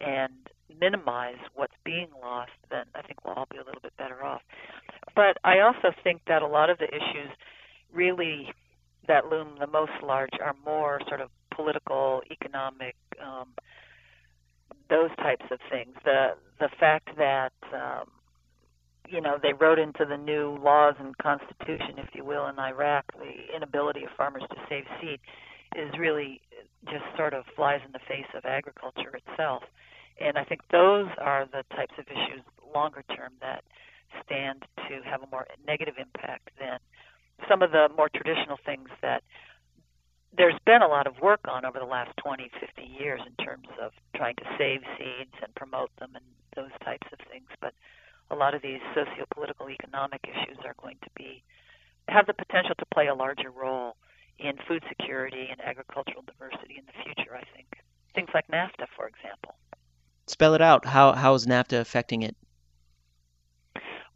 and 0.00 0.33
minimize 0.81 1.38
what's 1.54 1.74
being 1.85 2.09
lost 2.22 2.52
then 2.70 2.85
i 2.94 3.02
think 3.02 3.24
we'll 3.24 3.35
all 3.35 3.48
be 3.50 3.57
a 3.57 3.64
little 3.64 3.81
bit 3.83 3.96
better 3.96 4.24
off. 4.24 4.42
But 5.16 5.38
i 5.44 5.61
also 5.61 5.92
think 6.04 6.22
that 6.28 6.42
a 6.42 6.46
lot 6.46 6.70
of 6.70 6.78
the 6.78 6.88
issues 6.88 7.31
really 7.92 8.52
that 9.09 9.26
loom 9.26 9.57
the 9.59 9.66
most 9.66 9.92
large 10.02 10.31
are 10.44 10.54
more 10.64 11.00
sort 11.09 11.20
of 11.20 11.31
political 11.54 12.22
economic 12.31 12.94
um, 13.20 13.48
those 14.90 15.11
types 15.18 15.44
of 15.51 15.59
things. 15.70 15.94
The 16.05 16.35
the 16.61 16.68
fact 16.81 17.11
that 17.16 17.53
um, 17.72 18.11
you 19.09 19.20
know 19.20 19.38
they 19.42 19.53
wrote 19.53 19.79
into 19.79 20.05
the 20.05 20.16
new 20.16 20.59
laws 20.62 20.94
and 20.98 21.16
constitution, 21.18 21.98
if 21.98 22.09
you 22.14 22.24
will, 22.24 22.46
in 22.46 22.59
Iraq, 22.59 23.05
the 23.18 23.55
inability 23.55 24.05
of 24.05 24.11
farmers 24.16 24.42
to 24.51 24.57
save 24.68 24.85
seed 25.01 25.20
is 25.77 25.92
really 25.98 26.40
just 26.87 27.05
sort 27.16 27.35
of 27.35 27.44
flies 27.57 27.81
in 27.85 27.92
the 27.92 28.01
face 28.09 28.29
of 28.35 28.44
agriculture 28.44 29.12
itself. 29.16 29.62
And 30.20 30.38
I 30.38 30.44
think 30.44 30.62
those 30.72 31.07
are 31.20 31.46
the 31.46 31.64
types 31.77 31.94
of 31.98 32.07
issues 32.09 32.42
longer 32.74 33.05
term 33.14 33.33
that 33.40 33.62
stand 34.24 34.64
to 34.88 35.01
have 35.05 35.22
a 35.22 35.27
more 35.31 35.46
negative 35.66 35.94
impact 35.98 36.51
than 36.59 36.79
some 37.48 37.62
of 37.62 37.70
the 37.70 37.88
more 37.96 38.09
traditional 38.09 38.59
things 38.64 38.88
that 39.03 39.22
there's 40.36 40.58
been 40.66 40.82
a 40.82 40.88
lot 40.88 41.06
of 41.06 41.14
work 41.20 41.40
on 41.48 41.64
over 41.64 41.78
the 41.78 41.86
last 41.86 42.10
20, 42.18 42.50
50 42.60 42.82
years 42.82 43.20
in 43.26 43.44
terms 43.44 43.68
of 43.80 43.92
trying 44.14 44.36
to 44.36 44.44
save 44.56 44.80
seeds 44.96 45.34
and 45.42 45.54
promote 45.54 45.90
them 45.98 46.10
and 46.14 46.24
those 46.54 46.70
types 46.84 47.06
of 47.12 47.18
things. 47.30 47.48
But 47.60 47.74
a 48.30 48.36
lot 48.36 48.54
of 48.54 48.62
these 48.62 48.80
socio-political, 48.94 49.70
economic 49.70 50.20
issues 50.24 50.58
are 50.64 50.74
going 50.80 50.96
to 51.02 51.10
be 51.16 51.42
have 52.08 52.26
the 52.26 52.34
potential 52.34 52.74
to 52.78 52.86
play 52.86 53.08
a 53.08 53.14
larger 53.14 53.50
role 53.50 53.96
in 54.38 54.54
food 54.66 54.82
security 54.88 55.48
and 55.50 55.60
agricultural 55.60 56.24
diversity 56.26 56.76
in 56.78 56.84
the 56.86 57.04
future. 57.04 57.34
I 57.34 57.44
think 57.54 57.66
things 58.14 58.28
like 58.32 58.46
NAFTA, 58.48 58.86
for 58.96 59.06
example. 59.06 59.54
Spell 60.26 60.54
it 60.54 60.62
out. 60.62 60.86
How 60.86 61.12
how 61.12 61.34
is 61.34 61.46
NAFTA 61.46 61.80
affecting 61.80 62.22
it? 62.22 62.36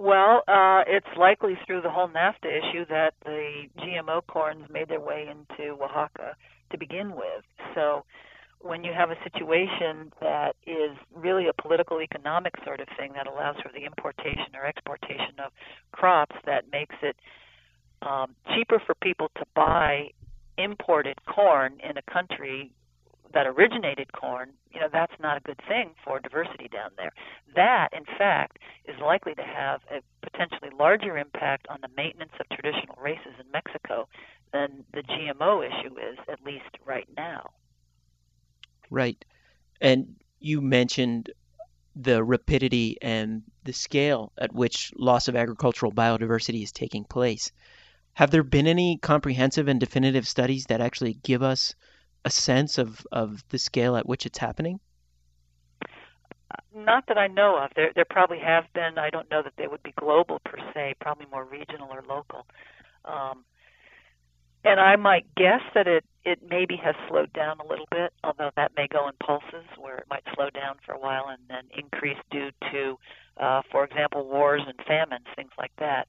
Well, 0.03 0.43
uh, 0.49 0.83
it's 0.89 1.07
likely 1.17 1.57
through 1.65 1.83
the 1.83 1.91
whole 1.91 2.09
NAFTA 2.09 2.49
issue 2.49 2.85
that 2.87 3.15
the 3.25 3.69
GMO 3.79 4.27
corns 4.27 4.65
made 4.69 4.89
their 4.89 4.99
way 4.99 5.29
into 5.31 5.75
Oaxaca 5.81 6.35
to 6.73 6.77
begin 6.77 7.13
with. 7.13 7.45
So 7.77 8.05
when 8.59 8.83
you 8.83 8.93
have 8.93 9.11
a 9.11 9.17
situation 9.23 10.13
that 10.21 10.57
is 10.67 10.97
really 11.15 11.47
a 11.47 11.53
political 11.53 12.03
economic 12.03 12.53
sort 12.65 12.81
of 12.81 12.89
thing 12.99 13.13
that 13.15 13.29
allows 13.29 13.55
for 13.63 13.71
the 13.73 13.85
importation 13.85 14.57
or 14.57 14.67
exportation 14.67 15.39
of 15.39 15.53
crops 15.93 16.35
that 16.47 16.65
makes 16.73 16.97
it 17.01 17.15
um, 18.03 18.35
cheaper 18.57 18.83
for 18.85 18.97
people 18.97 19.31
to 19.37 19.45
buy 19.55 20.09
imported 20.59 21.17
corn 21.27 21.79
in 21.89 21.97
a 21.97 22.03
country 22.13 22.73
that 23.35 23.47
originated 23.47 24.13
corn, 24.13 24.51
you 24.73 24.81
know, 24.81 24.89
that's 24.93 25.13
not 25.21 25.37
a 25.37 25.41
good 25.41 25.61
thing 25.69 25.91
for 26.05 26.21
diversity 26.21 26.69
down 26.69 26.91
there. 26.97 27.13
That, 27.55 27.89
in 27.93 28.05
fact, 28.19 28.59
is 28.87 28.97
likely 29.01 29.35
to 29.35 29.43
have 29.43 29.81
a 29.91 30.03
potentially 30.23 30.71
larger 30.79 31.19
impact 31.19 31.67
on 31.69 31.79
the 31.83 31.89
maintenance 31.97 32.33
of 32.41 32.49
traditional 32.49 32.97
races 33.01 33.35
in 33.39 33.51
Mexico 33.53 34.09
than 34.53 34.85
the 34.93 35.03
GMO 35.03 35.67
issue 35.67 35.95
is, 35.99 36.19
at 36.31 36.45
least 36.45 36.77
right 36.85 37.09
now. 37.17 37.51
Right. 38.91 39.25
And 39.81 40.17
you 40.39 40.61
mentioned 40.61 41.31
the 41.97 42.23
rapidity 42.23 42.97
and 43.03 43.43
the 43.65 43.73
scale 43.73 44.33
at 44.39 44.55
which 44.55 44.93
loss 44.97 45.29
of 45.29 45.37
agricultural 45.37 45.93
biodiversity 45.93 46.63
is 46.63 46.73
taking 46.73 47.05
place. 47.05 47.53
Have 48.15 48.31
there 48.31 48.43
been 48.43 48.67
any 48.67 48.99
comprehensive 48.99 49.69
and 49.69 49.81
definitive 49.81 50.27
studies 50.29 50.67
that 50.67 50.81
actually 50.81 51.15
give 51.15 51.43
us 51.43 51.75
a 52.25 52.31
sense 52.31 52.79
of, 52.79 53.07
of 53.13 53.45
the 53.49 53.59
scale 53.59 53.97
at 53.97 54.07
which 54.07 54.27
it's 54.27 54.39
happening? 54.39 54.81
Not 56.75 57.07
that 57.09 57.19
I 57.19 57.29
know 57.29 57.57
of. 57.57 57.71
There 57.77 57.93
there 57.95 58.05
probably 58.09 58.39
have 58.39 58.65
been. 58.75 58.99
I 58.99 59.11
don't 59.11 59.31
know 59.31 59.43
that 59.43 59.55
they 59.57 59.67
would 59.67 59.83
be 59.83 59.93
global 59.93 60.39
per 60.45 60.59
se. 60.75 60.95
Probably 61.01 61.27
more 61.31 61.45
regional 61.45 61.89
or 61.91 62.03
local. 62.07 62.47
Um, 63.05 63.45
and 64.65 64.79
I 64.81 64.97
might 64.97 65.27
guess 65.35 65.61
that 65.75 65.87
it 65.87 66.05
it 66.25 66.41
maybe 66.49 66.77
has 66.77 66.95
slowed 67.09 67.33
down 67.33 67.59
a 67.61 67.67
little 67.67 67.89
bit, 67.91 68.13
although 68.23 68.51
that 68.57 68.73
may 68.77 68.87
go 68.87 69.09
in 69.09 69.15
pulses 69.23 69.67
where 69.79 69.99
it 69.99 70.07
might 70.09 70.23
slow 70.35 70.51
down 70.51 70.77
for 70.85 70.93
a 70.93 70.99
while 70.99 71.27
and 71.29 71.41
then 71.49 71.65
increase 71.77 72.19
due 72.31 72.51
to, 72.71 72.99
uh, 73.39 73.63
for 73.71 73.85
example, 73.85 74.29
wars 74.29 74.63
and 74.67 74.79
famines, 74.87 75.27
things 75.35 75.51
like 75.59 75.73
that 75.79 76.07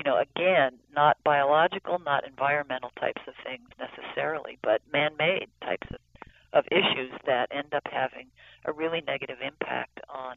you 0.00 0.10
know, 0.10 0.18
again, 0.18 0.78
not 0.96 1.18
biological, 1.24 1.98
not 1.98 2.26
environmental 2.26 2.90
types 2.98 3.20
of 3.28 3.34
things 3.44 3.68
necessarily, 3.78 4.58
but 4.62 4.80
man-made 4.90 5.48
types 5.62 5.86
of, 5.90 6.00
of 6.54 6.64
issues 6.72 7.12
that 7.26 7.50
end 7.54 7.74
up 7.74 7.82
having 7.84 8.28
a 8.64 8.72
really 8.72 9.02
negative 9.06 9.36
impact 9.46 10.00
on 10.08 10.36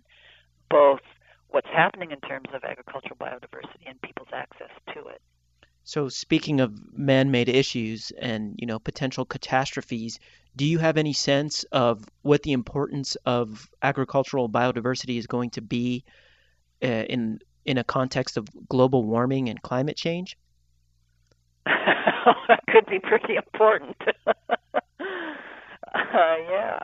both 0.69 0.99
what's 1.47 1.67
happening 1.67 2.11
in 2.11 2.19
terms 2.19 2.49
of 2.53 2.65
agricultural 2.65 3.15
biodiversity 3.15 3.87
and 3.87 4.01
people's 4.01 4.27
access 4.33 4.71
to 4.93 5.07
it. 5.07 5.21
So 5.85 6.09
speaking 6.09 6.59
of 6.59 6.97
man-made 6.97 7.47
issues 7.47 8.11
and, 8.19 8.55
you 8.57 8.67
know, 8.67 8.79
potential 8.79 9.23
catastrophes, 9.23 10.19
do 10.57 10.65
you 10.65 10.77
have 10.77 10.97
any 10.97 11.13
sense 11.13 11.63
of 11.71 12.03
what 12.21 12.43
the 12.43 12.51
importance 12.51 13.15
of 13.25 13.69
agricultural 13.81 14.49
biodiversity 14.49 15.17
is 15.17 15.27
going 15.27 15.51
to 15.51 15.61
be 15.61 16.03
uh, 16.83 16.87
in 16.87 17.39
in 17.65 17.77
a 17.77 17.83
context 17.83 18.37
of 18.37 18.47
global 18.69 19.03
warming 19.03 19.49
and 19.49 19.61
climate 19.61 19.97
change? 19.97 20.37
that 21.65 22.61
could 22.69 22.85
be 22.85 22.99
pretty 22.99 23.35
important. 23.35 23.97
uh, 24.27 24.75
yeah. 25.93 26.79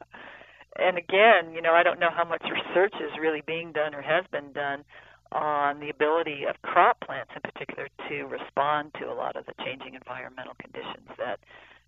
And 0.78 0.98
again, 0.98 1.54
you 1.54 1.62
know, 1.62 1.74
I 1.74 1.84
don't 1.84 2.00
know 2.00 2.10
how 2.14 2.24
much 2.24 2.44
research 2.44 2.94
is 3.02 3.12
really 3.20 3.42
being 3.46 3.72
done 3.72 3.94
or 3.94 4.02
has 4.02 4.26
been 4.32 4.52
done 4.54 4.84
on 5.32 5.80
the 5.80 5.90
ability 5.90 6.46
of 6.50 6.60
crop 6.62 7.00
plants 7.02 7.32
in 7.36 7.42
particular 7.42 7.88
to 8.08 8.24
respond 8.24 8.92
to 9.00 9.06
a 9.06 9.14
lot 9.14 9.36
of 9.36 9.46
the 9.46 9.54
changing 9.64 9.94
environmental 9.94 10.56
conditions 10.60 11.08
that, 11.18 11.40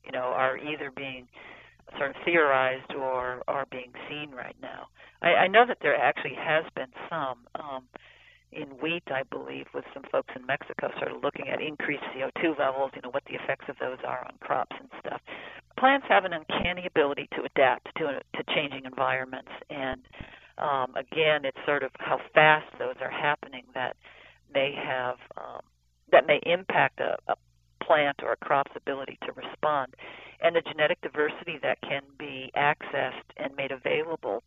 you 0.05 0.11
know, 0.11 0.33
are 0.35 0.57
either 0.57 0.91
being 0.91 1.27
sort 1.97 2.11
of 2.11 2.15
theorized 2.23 2.93
or 2.93 3.41
are 3.47 3.65
being 3.71 3.91
seen 4.09 4.31
right 4.31 4.55
now. 4.61 4.87
I, 5.21 5.29
I 5.29 5.47
know 5.47 5.65
that 5.65 5.77
there 5.81 5.95
actually 5.95 6.35
has 6.35 6.65
been 6.75 6.91
some. 7.09 7.39
Um, 7.55 7.83
in 8.51 8.67
wheat, 8.81 9.03
I 9.07 9.23
believe, 9.23 9.67
with 9.73 9.85
some 9.93 10.03
folks 10.11 10.33
in 10.35 10.45
Mexico, 10.45 10.89
sort 10.99 11.11
of 11.11 11.23
looking 11.23 11.49
at 11.49 11.61
increased 11.61 12.03
CO2 12.15 12.57
levels, 12.59 12.91
you 12.95 13.01
know, 13.01 13.09
what 13.11 13.23
the 13.25 13.35
effects 13.35 13.65
of 13.69 13.75
those 13.79 13.97
are 14.05 14.25
on 14.25 14.33
crops 14.41 14.75
and 14.79 14.89
stuff. 14.99 15.21
Plants 15.79 16.05
have 16.09 16.25
an 16.25 16.33
uncanny 16.33 16.85
ability 16.85 17.27
to 17.35 17.43
adapt 17.43 17.87
to 17.97 18.19
to 18.35 18.43
changing 18.55 18.85
environments, 18.85 19.51
and 19.69 20.01
um, 20.57 20.93
again, 20.95 21.45
it's 21.45 21.57
sort 21.65 21.83
of 21.83 21.91
how 21.99 22.19
fast 22.33 22.67
those 22.79 22.95
are 23.01 23.09
happening 23.09 23.63
that 23.73 23.95
may 24.53 24.73
have 24.75 25.17
um, 25.37 25.61
that 26.11 26.27
may 26.27 26.39
impact 26.45 26.99
a, 26.99 27.17
a 27.29 27.35
plant 27.83 28.17
or 28.21 28.33
a 28.33 28.37
crop's 28.37 28.71
ability 28.75 29.17
to 29.25 29.31
respond, 29.33 29.95
and 30.41 30.55
the 30.55 30.61
genetic 30.61 31.01
diversity 31.01 31.57
that 31.63 31.81
can 31.81 32.03
be 32.19 32.51
accessed 32.55 33.25
and 33.37 33.55
made 33.55 33.71
available 33.71 34.40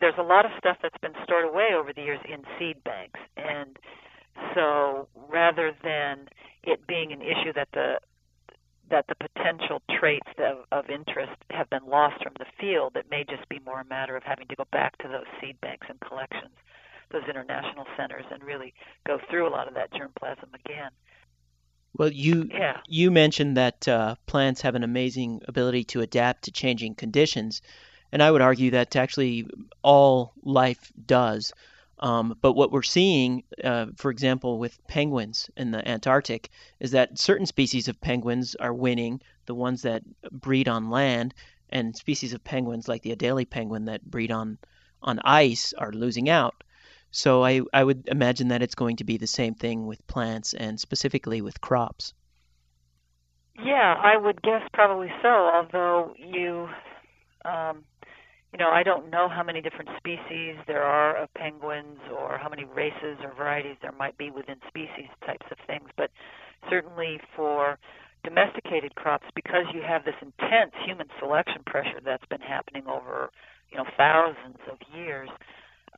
to 0.00 0.04
help 0.04 0.18
address 0.18 0.52
those 0.60 0.76
environmental 0.76 0.86
challenges 0.86 0.90
you 0.90 0.92
know, 0.92 0.92
there's 0.92 0.92
a 0.96 1.02
lot 1.02 1.04
of 1.04 1.24
stuff 1.24 1.24
that's 1.24 1.24
been 1.24 1.24
stored 1.24 1.46
away 1.46 1.70
over 1.74 1.92
the 1.92 2.02
years 2.02 2.20
in 2.28 2.42
seed 2.58 2.82
banks, 2.84 3.20
and 3.36 3.78
so 4.54 5.08
rather 5.28 5.72
than 5.82 6.28
it 6.64 6.86
being 6.86 7.12
an 7.12 7.22
issue 7.22 7.52
that 7.54 7.68
the 7.72 7.98
that 8.90 9.06
the 9.08 9.16
potential 9.16 9.82
traits 9.98 10.30
of, 10.38 10.58
of 10.72 10.90
interest 10.90 11.32
have 11.50 11.68
been 11.70 11.84
lost 11.86 12.22
from 12.22 12.34
the 12.38 12.46
field, 12.60 12.96
it 12.96 13.06
may 13.10 13.24
just 13.24 13.48
be 13.48 13.60
more 13.60 13.80
a 13.80 13.84
matter 13.84 14.16
of 14.16 14.22
having 14.22 14.46
to 14.48 14.56
go 14.56 14.64
back 14.72 14.96
to 14.98 15.08
those 15.08 15.26
seed 15.40 15.60
banks 15.60 15.86
and 15.90 16.00
collections, 16.00 16.54
those 17.10 17.24
international 17.28 17.86
centers, 17.96 18.24
and 18.30 18.42
really 18.44 18.74
go 19.06 19.18
through 19.30 19.48
a 19.48 19.50
lot 19.50 19.68
of 19.68 19.74
that 19.74 19.92
germplasm 19.92 20.54
again. 20.54 20.90
Well, 21.98 22.12
you 22.12 22.52
Yeah. 22.52 22.82
you 22.86 23.10
mentioned 23.10 23.56
that 23.56 23.88
uh, 23.88 24.16
plants 24.26 24.60
have 24.62 24.74
an 24.76 24.84
amazing 24.84 25.42
ability 25.48 25.84
to 25.84 26.00
adapt 26.02 26.44
to 26.44 26.52
changing 26.52 26.94
conditions, 26.94 27.62
and 28.12 28.22
I 28.22 28.30
would 28.30 28.42
argue 28.42 28.70
that 28.72 28.96
actually 28.96 29.46
all 29.82 30.32
life 30.42 30.92
does. 31.06 31.52
Um, 31.98 32.36
but 32.42 32.52
what 32.52 32.72
we're 32.72 32.82
seeing, 32.82 33.42
uh, 33.64 33.86
for 33.96 34.10
example, 34.10 34.58
with 34.58 34.86
penguins 34.86 35.50
in 35.56 35.70
the 35.70 35.86
Antarctic, 35.88 36.50
is 36.78 36.90
that 36.90 37.18
certain 37.18 37.46
species 37.46 37.88
of 37.88 38.00
penguins 38.00 38.54
are 38.56 38.74
winning, 38.74 39.20
the 39.46 39.54
ones 39.54 39.82
that 39.82 40.02
breed 40.30 40.68
on 40.68 40.90
land, 40.90 41.34
and 41.70 41.96
species 41.96 42.32
of 42.32 42.44
penguins 42.44 42.86
like 42.86 43.02
the 43.02 43.16
Adelie 43.16 43.48
penguin 43.48 43.86
that 43.86 44.04
breed 44.04 44.30
on 44.30 44.58
on 45.02 45.20
ice 45.24 45.72
are 45.74 45.92
losing 45.92 46.28
out. 46.28 46.62
So 47.10 47.44
I, 47.44 47.62
I 47.72 47.82
would 47.82 48.08
imagine 48.08 48.48
that 48.48 48.62
it's 48.62 48.74
going 48.74 48.96
to 48.96 49.04
be 49.04 49.16
the 49.16 49.26
same 49.26 49.54
thing 49.54 49.86
with 49.86 50.06
plants 50.06 50.52
and 50.52 50.78
specifically 50.78 51.40
with 51.40 51.60
crops. 51.60 52.12
Yeah, 53.62 53.94
I 53.98 54.16
would 54.16 54.42
guess 54.42 54.62
probably 54.74 55.10
so. 55.22 55.28
Although 55.28 56.14
you, 56.18 56.68
um, 57.44 57.84
you 58.52 58.58
know, 58.58 58.70
I 58.70 58.82
don't 58.82 59.10
know 59.10 59.28
how 59.28 59.42
many 59.42 59.60
different 59.60 59.90
species 59.96 60.56
there 60.66 60.82
are 60.82 61.16
of 61.16 61.32
penguins, 61.34 61.98
or 62.16 62.38
how 62.38 62.48
many 62.48 62.64
races 62.64 63.18
or 63.22 63.34
varieties 63.34 63.76
there 63.82 63.92
might 63.92 64.16
be 64.18 64.30
within 64.30 64.56
species 64.68 65.08
types 65.26 65.46
of 65.50 65.58
things. 65.66 65.88
But 65.96 66.10
certainly 66.70 67.20
for 67.34 67.78
domesticated 68.24 68.94
crops, 68.94 69.26
because 69.34 69.64
you 69.74 69.82
have 69.82 70.04
this 70.04 70.14
intense 70.22 70.72
human 70.84 71.06
selection 71.18 71.62
pressure 71.66 72.00
that's 72.04 72.24
been 72.26 72.40
happening 72.40 72.84
over, 72.86 73.30
you 73.70 73.78
know, 73.78 73.84
thousands 73.96 74.58
of 74.70 74.78
years. 74.94 75.28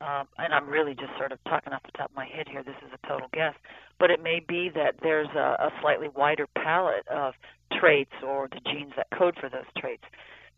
Um, 0.01 0.27
and 0.37 0.53
I'm 0.53 0.69
really 0.69 0.95
just 0.95 1.11
sort 1.17 1.31
of 1.31 1.39
talking 1.43 1.73
off 1.73 1.83
the 1.83 1.91
top 1.91 2.09
of 2.09 2.15
my 2.15 2.25
head 2.25 2.47
here. 2.49 2.63
This 2.63 2.75
is 2.85 2.91
a 2.93 3.07
total 3.07 3.27
guess, 3.33 3.53
but 3.99 4.11
it 4.11 4.23
may 4.23 4.39
be 4.39 4.69
that 4.73 4.95
there's 5.01 5.27
a, 5.35 5.57
a 5.59 5.71
slightly 5.81 6.07
wider 6.15 6.47
palette 6.55 7.07
of 7.09 7.33
traits 7.79 8.13
or 8.25 8.47
the 8.47 8.61
genes 8.71 8.93
that 8.95 9.07
code 9.17 9.35
for 9.39 9.49
those 9.49 9.67
traits 9.77 10.03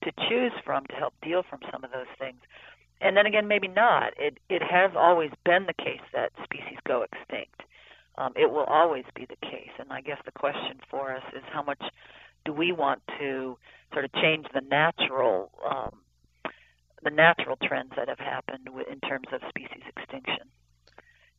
to 0.04 0.12
choose 0.30 0.54
from 0.66 0.86
to 0.88 0.96
help 0.96 1.14
deal 1.22 1.44
from 1.44 1.60
some 1.72 1.84
of 1.84 1.92
those 1.92 2.12
things. 2.20 2.40
And 3.00 3.18
then 3.18 3.26
again, 3.26 3.48
maybe 3.48 3.68
not. 3.68 4.14
It 4.18 4.38
it 4.50 4.62
has 4.62 4.92
always 4.96 5.32
been 5.44 5.66
the 5.66 5.74
case 5.74 6.06
that 6.14 6.32
species 6.44 6.78
go 6.88 7.04
extinct. 7.04 7.62
Um, 8.18 8.34
it 8.36 8.52
will 8.52 8.66
always 8.66 9.06
be 9.16 9.26
the 9.26 9.38
case. 9.48 9.72
And 9.80 9.92
I 9.92 10.02
guess 10.02 10.20
the 10.26 10.32
question 10.32 10.80
for 10.90 11.16
us 11.16 11.24
is 11.36 11.44
how 11.52 11.64
much 11.64 11.82
do 12.46 12.54
we 12.54 12.72
want 12.72 13.02
to 13.20 13.58
sort 13.94 14.06
of 14.06 14.14
change 14.14 14.46
the 14.54 14.62
natural 14.62 15.52
um, 15.70 15.98
the 17.04 17.10
natural 17.10 17.58
trends 17.64 17.94
that 17.96 18.08
have 18.08 18.20
happened 18.20 18.68
in 18.92 19.00
terms 19.00 19.28
of 19.32 19.42
species 19.50 19.84
extinction. 19.98 20.48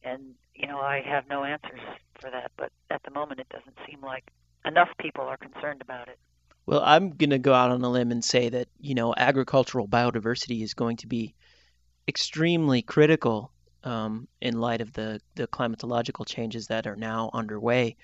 And 0.02 0.34
you 0.54 0.66
know, 0.66 0.78
I 0.78 1.02
have 1.06 1.28
no 1.28 1.44
answers 1.44 1.80
for 2.20 2.30
that, 2.30 2.50
but 2.56 2.72
at 2.90 3.02
the 3.04 3.10
moment, 3.10 3.40
it 3.40 3.48
doesn't 3.48 3.76
seem 3.88 4.00
like 4.00 4.24
enough 4.64 4.88
people 4.98 5.24
are 5.24 5.36
concerned 5.36 5.80
about 5.80 6.08
it. 6.08 6.18
Well, 6.64 6.82
I'm 6.84 7.10
going 7.10 7.30
to 7.30 7.38
go 7.38 7.52
out 7.52 7.72
on 7.72 7.82
a 7.82 7.90
limb 7.90 8.12
and 8.12 8.24
say 8.24 8.48
that, 8.48 8.68
you 8.80 8.94
know, 8.94 9.14
agricultural 9.16 9.88
biodiversity 9.88 10.62
is 10.62 10.74
going 10.74 10.98
to 10.98 11.08
be 11.08 11.34
extremely 12.06 12.82
critical 12.82 13.50
um, 13.82 14.28
in 14.40 14.60
light 14.60 14.80
of 14.80 14.92
the, 14.92 15.20
the 15.34 15.48
climatological 15.48 16.24
changes 16.26 16.68
that 16.68 16.86
are 16.86 16.96
now 16.96 17.30
underway. 17.32 17.96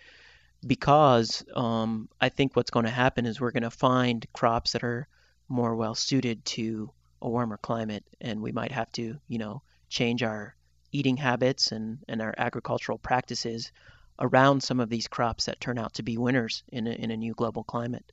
Because 0.67 1.45
um, 1.55 2.09
I 2.21 2.31
think 2.31 2.57
what's 2.57 2.73
going 2.73 2.87
to 2.87 2.91
happen 2.91 3.27
is 3.27 3.41
we're 3.41 3.53
going 3.53 3.63
to 3.63 3.71
find 3.71 4.27
crops 4.33 4.73
that 4.73 4.83
are 4.83 5.07
more 5.49 5.77
well 5.77 5.95
suited 5.95 6.45
to 6.45 6.91
a 7.23 7.29
warmer 7.29 7.59
climate, 7.59 8.05
and 8.21 8.43
we 8.43 8.51
might 8.51 8.73
have 8.73 8.91
to, 8.93 9.19
you 9.29 9.39
know, 9.39 9.63
change 9.89 10.25
our 10.25 10.57
eating 10.91 11.17
habits 11.17 11.71
and, 11.71 11.99
and 12.09 12.21
our 12.21 12.35
agricultural 12.37 12.99
practices 12.99 13.71
around 14.19 14.63
some 14.63 14.81
of 14.81 14.89
these 14.89 15.07
crops 15.07 15.45
that 15.45 15.61
turn 15.61 15.79
out 15.79 15.95
to 15.95 16.03
be 16.03 16.19
winners 16.19 16.65
in 16.69 16.89
a, 16.89 16.91
in 16.91 17.13
a 17.13 17.17
new 17.17 17.35
global 17.35 17.63
climate. 17.63 18.11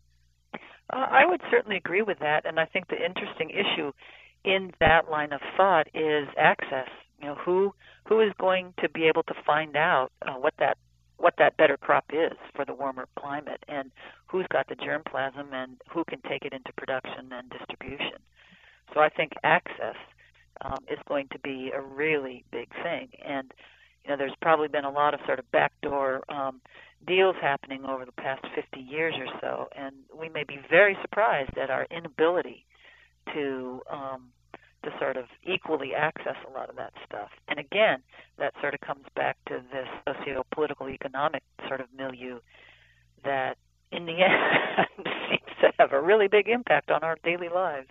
Uh, 0.92 1.08
I 1.10 1.26
would 1.26 1.42
certainly 1.50 1.78
agree 1.78 2.02
with 2.02 2.20
that, 2.20 2.46
and 2.46 2.60
I 2.60 2.66
think 2.66 2.88
the 2.88 3.04
interesting 3.04 3.50
issue 3.50 3.92
in 4.44 4.72
that 4.80 5.10
line 5.10 5.34
of 5.34 5.42
thought 5.58 5.88
is 5.94 6.28
access. 6.38 6.90
You 7.20 7.28
know, 7.30 7.36
who 7.36 7.74
who 8.08 8.22
is 8.22 8.34
going 8.40 8.74
to 8.82 8.90
be 8.90 9.06
able 9.08 9.24
to 9.24 9.34
find 9.46 9.76
out 9.76 10.12
uh, 10.22 10.34
what 10.34 10.54
that 10.60 10.78
what 11.18 11.36
that 11.38 11.58
better 11.58 11.78
crop 11.78 12.06
is 12.14 12.34
for 12.56 12.66
the 12.66 12.74
warmer 12.74 13.08
climate, 13.18 13.64
and 13.68 13.92
who's 14.28 14.46
got 14.52 14.68
the 14.68 14.76
germplasm, 14.76 15.54
and 15.54 15.78
who 15.90 16.04
can 16.06 16.22
take 16.30 16.46
it 16.46 16.54
into 16.54 16.72
production 16.74 17.32
and 17.32 17.50
distribution. 17.50 18.20
So 18.94 19.00
I 19.00 19.10
think 19.10 19.32
access 19.44 19.96
um, 20.62 20.80
is 20.92 21.00
going 21.08 21.28
to 21.32 21.40
be 21.40 21.72
a 21.74 21.82
really 21.82 22.44
big 22.52 22.70
thing, 22.84 23.10
and 23.26 23.52
you 24.06 24.12
know, 24.12 24.18
there's 24.18 24.36
probably 24.42 24.68
been 24.68 24.86
a 24.86 24.92
lot 24.92 25.14
of 25.14 25.20
sort 25.26 25.40
of 25.40 25.50
backdoor 25.52 26.24
um, 26.32 26.62
deals 27.08 27.36
happening 27.42 27.86
over 27.86 28.06
the 28.06 28.12
past 28.12 28.46
50 28.54 28.80
years 28.80 29.16
or 29.18 29.28
so, 29.42 29.68
and 29.76 29.96
we 30.18 30.30
may 30.30 30.44
be 30.44 30.60
very 30.70 30.98
surprised 31.02 31.58
at 31.58 31.70
our 31.70 31.88
inability 31.90 32.66
to 33.34 33.82
um, 33.92 34.30
to 34.84 34.92
sort 35.00 35.18
of 35.18 35.26
equally 35.44 35.96
access 35.96 36.36
a 36.48 36.52
lot 36.52 36.70
of 36.70 36.76
that 36.76 36.94
stuff. 37.08 37.30
And 37.48 37.60
again, 37.60 38.04
that 38.38 38.54
sort 38.62 38.76
of 38.76 38.82
comes 38.82 39.06
back 39.16 39.36
to 39.48 39.62
this 39.72 39.88
socio-political 40.06 40.90
economic 40.90 41.42
sort 41.68 41.82
of 41.82 41.88
milieu 41.98 42.40
that, 43.24 43.58
in 43.92 44.06
the 44.06 44.14
end, 44.22 45.08
seems 45.30 45.58
to 45.62 45.72
have 45.80 45.92
a 45.92 46.00
really 46.00 46.28
big 46.28 46.48
impact 46.48 46.92
on 46.92 47.04
our 47.04 47.18
daily 47.24 47.50
lives. 47.50 47.90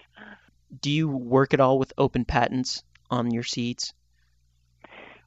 Do 0.80 0.90
you 0.90 1.08
work 1.08 1.52
at 1.52 1.58
all 1.58 1.80
with 1.80 1.92
open 1.98 2.24
patents 2.24 2.84
on 3.10 3.32
your 3.32 3.42
seeds? 3.42 3.92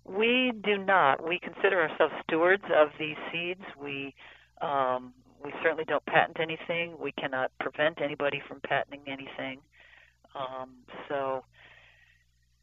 We 0.07 0.53
do 0.63 0.77
not. 0.77 1.27
We 1.27 1.39
consider 1.39 1.81
ourselves 1.81 2.13
stewards 2.23 2.63
of 2.73 2.89
these 2.99 3.17
seeds. 3.31 3.61
We 3.81 4.15
um, 4.61 5.13
we 5.43 5.53
certainly 5.61 5.85
don't 5.85 6.05
patent 6.05 6.37
anything. 6.39 6.95
We 6.99 7.11
cannot 7.11 7.51
prevent 7.59 8.01
anybody 8.01 8.41
from 8.47 8.59
patenting 8.61 9.01
anything. 9.07 9.59
Um, 10.35 10.71
so 11.07 11.43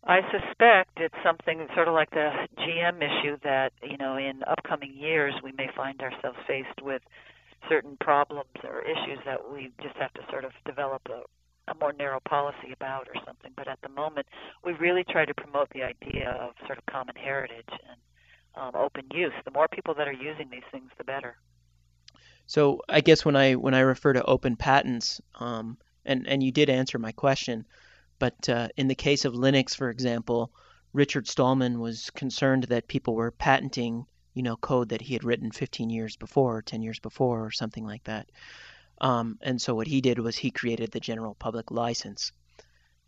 I 0.04 0.20
suspect 0.30 0.90
it's 0.98 1.14
something 1.24 1.66
sort 1.74 1.88
of 1.88 1.94
like 1.94 2.10
the 2.10 2.30
GM 2.58 2.96
issue 2.98 3.36
that 3.44 3.72
you 3.82 3.96
know 3.96 4.16
in 4.16 4.42
upcoming 4.46 4.94
years 4.94 5.34
we 5.42 5.52
may 5.52 5.68
find 5.76 6.00
ourselves 6.00 6.38
faced 6.46 6.82
with 6.82 7.02
certain 7.68 7.96
problems 8.00 8.50
or 8.64 8.82
issues 8.82 9.18
that 9.24 9.38
we 9.52 9.70
just 9.82 9.96
have 9.96 10.12
to 10.14 10.20
sort 10.30 10.44
of 10.44 10.52
develop 10.66 11.02
a, 11.08 11.22
a 11.68 11.74
more 11.74 11.92
narrow 11.92 12.20
policy 12.20 12.72
about 12.72 13.08
or 13.08 13.20
something. 13.24 13.52
But 13.56 13.68
at 13.68 13.80
the 13.82 13.88
moment, 13.88 14.26
we 14.64 14.72
really 14.72 15.04
try 15.04 15.24
to 15.24 15.34
promote 15.34 15.68
the 15.70 15.82
idea 15.82 16.30
of 16.30 16.52
sort 16.66 16.78
of 16.78 16.86
common 16.86 17.16
heritage 17.16 17.68
and 17.68 17.98
um, 18.56 18.74
open 18.74 19.04
use. 19.12 19.32
The 19.44 19.50
more 19.50 19.68
people 19.68 19.94
that 19.94 20.08
are 20.08 20.12
using 20.12 20.48
these 20.50 20.62
things, 20.70 20.90
the 20.98 21.04
better. 21.04 21.36
So 22.46 22.82
I 22.88 23.00
guess 23.00 23.24
when 23.24 23.36
I 23.36 23.54
when 23.54 23.74
I 23.74 23.80
refer 23.80 24.12
to 24.12 24.24
open 24.24 24.56
patents, 24.56 25.20
um, 25.36 25.78
and 26.04 26.26
and 26.28 26.42
you 26.42 26.52
did 26.52 26.68
answer 26.68 26.98
my 26.98 27.12
question, 27.12 27.64
but 28.18 28.48
uh, 28.48 28.68
in 28.76 28.88
the 28.88 28.94
case 28.94 29.24
of 29.24 29.32
Linux, 29.32 29.74
for 29.74 29.88
example, 29.88 30.52
Richard 30.92 31.26
Stallman 31.26 31.80
was 31.80 32.10
concerned 32.10 32.64
that 32.64 32.86
people 32.86 33.14
were 33.14 33.30
patenting, 33.30 34.06
you 34.34 34.42
know, 34.42 34.56
code 34.56 34.90
that 34.90 35.00
he 35.00 35.14
had 35.14 35.24
written 35.24 35.50
15 35.50 35.90
years 35.90 36.16
before, 36.16 36.58
or 36.58 36.62
10 36.62 36.82
years 36.82 37.00
before, 37.00 37.44
or 37.44 37.50
something 37.50 37.84
like 37.84 38.04
that. 38.04 38.30
Um, 39.00 39.38
and 39.42 39.60
so 39.60 39.74
what 39.74 39.86
he 39.86 40.00
did 40.00 40.18
was 40.18 40.36
he 40.36 40.50
created 40.50 40.90
the 40.90 41.00
general 41.00 41.34
public 41.34 41.70
license. 41.70 42.32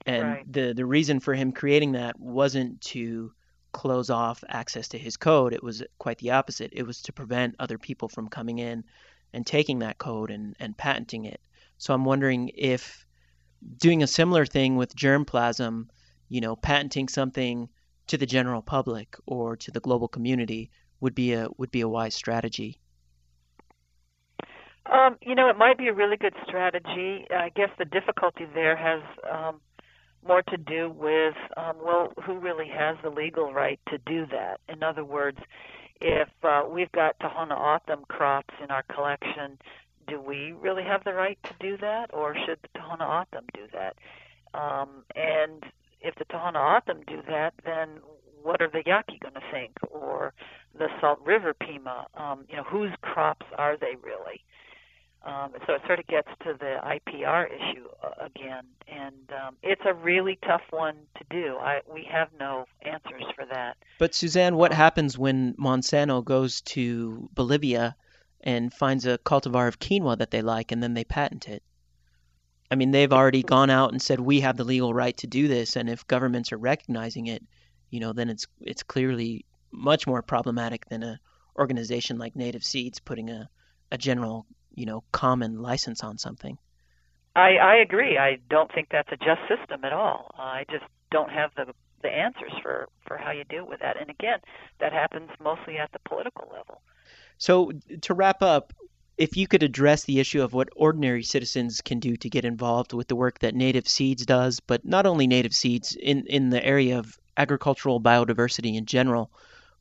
And 0.04 0.22
Right. 0.22 0.52
the 0.52 0.72
the 0.74 0.86
reason 0.86 1.20
for 1.20 1.34
him 1.34 1.52
creating 1.52 1.92
that 1.92 2.18
wasn't 2.20 2.80
to 2.92 3.32
close 3.72 4.08
off 4.08 4.42
access 4.48 4.88
to 4.88 4.98
his 4.98 5.16
code. 5.16 5.52
It 5.52 5.62
was 5.62 5.82
quite 5.98 6.18
the 6.18 6.30
opposite. 6.30 6.70
It 6.72 6.84
was 6.84 7.02
to 7.02 7.12
prevent 7.12 7.56
other 7.58 7.78
people 7.78 8.08
from 8.08 8.28
coming 8.28 8.58
in 8.58 8.84
and 9.32 9.46
taking 9.46 9.80
that 9.80 9.98
code 9.98 10.30
and, 10.30 10.56
and 10.58 10.76
patenting 10.76 11.26
it. 11.26 11.40
So 11.78 11.92
I'm 11.92 12.04
wondering 12.04 12.50
if 12.54 13.04
doing 13.78 14.02
a 14.02 14.06
similar 14.06 14.46
thing 14.46 14.76
with 14.76 14.96
germplasm, 14.96 15.88
you 16.28 16.40
know, 16.40 16.56
patenting 16.56 17.08
something 17.08 17.68
to 18.06 18.16
the 18.16 18.26
general 18.26 18.62
public 18.62 19.16
or 19.26 19.56
to 19.56 19.70
the 19.70 19.80
global 19.80 20.08
community 20.08 20.70
would 21.00 21.14
be 21.14 21.32
a 21.34 21.48
would 21.58 21.70
be 21.70 21.82
a 21.82 21.88
wise 21.88 22.14
strategy. 22.14 22.80
Um, 24.90 25.16
you 25.20 25.34
know, 25.34 25.48
it 25.48 25.58
might 25.58 25.78
be 25.78 25.88
a 25.88 25.92
really 25.92 26.16
good 26.16 26.34
strategy. 26.46 27.26
I 27.30 27.50
guess 27.54 27.70
the 27.78 27.84
difficulty 27.84 28.46
there 28.54 28.76
has 28.76 29.02
um, 29.30 29.60
more 30.26 30.42
to 30.42 30.56
do 30.56 30.90
with, 30.90 31.34
um, 31.56 31.76
well, 31.82 32.12
who 32.24 32.38
really 32.38 32.68
has 32.68 32.96
the 33.02 33.10
legal 33.10 33.52
right 33.52 33.80
to 33.88 33.98
do 33.98 34.26
that? 34.26 34.60
In 34.68 34.82
other 34.82 35.04
words, 35.04 35.38
if 36.00 36.28
uh, 36.42 36.62
we've 36.70 36.92
got 36.92 37.18
Tohono 37.18 37.52
O'odham 37.52 38.04
crops 38.08 38.54
in 38.62 38.70
our 38.70 38.82
collection, 38.84 39.58
do 40.06 40.20
we 40.20 40.52
really 40.52 40.84
have 40.84 41.02
the 41.04 41.14
right 41.14 41.38
to 41.44 41.54
do 41.58 41.76
that, 41.78 42.10
or 42.12 42.34
should 42.34 42.58
the 42.62 42.78
Tohono 42.78 43.02
O'odham 43.02 43.46
do 43.54 43.62
that? 43.72 43.96
Um, 44.54 45.04
and 45.14 45.64
if 46.00 46.14
the 46.16 46.24
Tohono 46.26 46.76
O'odham 46.76 47.02
do 47.06 47.22
that, 47.28 47.54
then 47.64 47.88
what 48.42 48.60
are 48.62 48.68
the 48.68 48.82
Yaqui 48.86 49.18
going 49.20 49.34
to 49.34 49.40
think, 49.50 49.72
or 49.90 50.32
the 50.78 50.88
Salt 51.00 51.20
River 51.24 51.54
Pima? 51.54 52.06
Um, 52.14 52.44
you 52.48 52.56
know, 52.56 52.62
whose 52.62 52.92
crops 53.02 53.46
are 53.58 53.76
they 53.76 53.96
really? 54.02 54.44
Um, 55.26 55.50
so 55.66 55.74
it 55.74 55.82
sort 55.86 55.98
of 55.98 56.06
gets 56.06 56.28
to 56.44 56.54
the 56.56 56.76
IPR 56.84 57.46
issue 57.46 57.88
uh, 58.00 58.26
again, 58.26 58.62
and 58.86 59.32
um, 59.32 59.56
it's 59.60 59.82
a 59.84 59.92
really 59.92 60.38
tough 60.46 60.62
one 60.70 60.94
to 61.18 61.24
do. 61.30 61.56
I, 61.56 61.80
we 61.92 62.04
have 62.08 62.28
no 62.38 62.66
answers 62.82 63.24
for 63.34 63.44
that. 63.46 63.76
But 63.98 64.14
Suzanne, 64.14 64.54
what 64.54 64.70
um, 64.70 64.76
happens 64.76 65.18
when 65.18 65.54
Monsanto 65.54 66.24
goes 66.24 66.60
to 66.62 67.28
Bolivia 67.34 67.96
and 68.40 68.72
finds 68.72 69.04
a 69.04 69.18
cultivar 69.18 69.66
of 69.66 69.80
quinoa 69.80 70.16
that 70.18 70.30
they 70.30 70.42
like, 70.42 70.70
and 70.70 70.80
then 70.80 70.94
they 70.94 71.02
patent 71.02 71.48
it? 71.48 71.64
I 72.70 72.76
mean, 72.76 72.92
they've 72.92 73.12
already 73.12 73.42
gone 73.42 73.70
out 73.70 73.90
and 73.90 74.00
said 74.00 74.20
we 74.20 74.40
have 74.40 74.56
the 74.56 74.64
legal 74.64 74.94
right 74.94 75.16
to 75.16 75.26
do 75.26 75.48
this, 75.48 75.74
and 75.74 75.90
if 75.90 76.06
governments 76.06 76.52
are 76.52 76.58
recognizing 76.58 77.26
it, 77.26 77.42
you 77.90 77.98
know, 77.98 78.12
then 78.12 78.30
it's 78.30 78.46
it's 78.60 78.84
clearly 78.84 79.44
much 79.72 80.06
more 80.06 80.22
problematic 80.22 80.86
than 80.86 81.02
a 81.02 81.18
organization 81.58 82.16
like 82.16 82.36
Native 82.36 82.62
Seeds 82.62 83.00
putting 83.00 83.28
a 83.28 83.48
a 83.90 83.98
general 83.98 84.46
you 84.76 84.86
know 84.86 85.02
common 85.10 85.60
license 85.60 86.04
on 86.04 86.18
something. 86.18 86.56
I 87.34 87.56
I 87.56 87.76
agree. 87.76 88.16
I 88.16 88.38
don't 88.48 88.72
think 88.72 88.88
that's 88.90 89.10
a 89.10 89.16
just 89.16 89.40
system 89.48 89.84
at 89.84 89.92
all. 89.92 90.30
I 90.38 90.64
just 90.70 90.84
don't 91.10 91.30
have 91.30 91.50
the 91.56 91.74
the 92.02 92.08
answers 92.08 92.52
for 92.62 92.88
for 93.06 93.16
how 93.16 93.32
you 93.32 93.44
deal 93.44 93.66
with 93.66 93.80
that. 93.80 94.00
And 94.00 94.08
again, 94.10 94.38
that 94.78 94.92
happens 94.92 95.30
mostly 95.42 95.78
at 95.78 95.90
the 95.92 95.98
political 96.08 96.48
level. 96.52 96.80
So 97.38 97.72
to 98.02 98.14
wrap 98.14 98.42
up, 98.42 98.72
if 99.18 99.36
you 99.36 99.46
could 99.46 99.62
address 99.62 100.04
the 100.04 100.20
issue 100.20 100.42
of 100.42 100.52
what 100.52 100.68
ordinary 100.76 101.22
citizens 101.22 101.80
can 101.80 102.00
do 102.00 102.16
to 102.16 102.30
get 102.30 102.44
involved 102.44 102.92
with 102.92 103.08
the 103.08 103.16
work 103.16 103.38
that 103.40 103.54
Native 103.54 103.88
Seeds 103.88 104.26
does, 104.26 104.60
but 104.60 104.84
not 104.84 105.06
only 105.06 105.26
Native 105.26 105.54
Seeds 105.54 105.96
in 105.96 106.26
in 106.26 106.50
the 106.50 106.64
area 106.64 106.98
of 106.98 107.18
agricultural 107.36 108.00
biodiversity 108.00 108.76
in 108.76 108.86
general, 108.86 109.30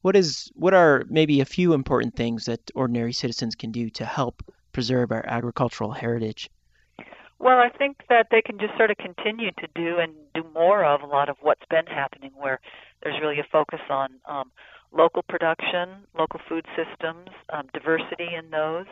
what 0.01 0.15
is 0.15 0.51
what 0.55 0.73
are 0.73 1.03
maybe 1.09 1.41
a 1.41 1.45
few 1.45 1.73
important 1.73 2.15
things 2.15 2.45
that 2.45 2.71
ordinary 2.75 3.13
citizens 3.13 3.55
can 3.55 3.71
do 3.71 3.89
to 3.91 4.05
help 4.05 4.43
preserve 4.75 5.09
our 5.09 5.25
agricultural 5.25 5.93
heritage? 5.93 6.49
Well, 7.39 7.59
I 7.59 7.69
think 7.69 8.03
that 8.09 8.27
they 8.29 8.41
can 8.41 8.59
just 8.59 8.75
sort 8.75 8.91
of 8.91 8.97
continue 8.97 9.51
to 9.51 9.67
do 9.73 9.99
and 9.99 10.11
do 10.33 10.43
more 10.53 10.83
of 10.83 11.01
a 11.01 11.05
lot 11.05 11.29
of 11.29 11.37
what's 11.39 11.65
been 11.69 11.85
happening, 11.85 12.31
where 12.35 12.59
there's 13.01 13.21
really 13.21 13.39
a 13.39 13.47
focus 13.49 13.79
on 13.89 14.09
um, 14.25 14.51
local 14.91 15.23
production, 15.23 16.03
local 16.19 16.41
food 16.49 16.65
systems, 16.75 17.29
um, 17.53 17.67
diversity 17.73 18.35
in 18.37 18.49
those. 18.49 18.85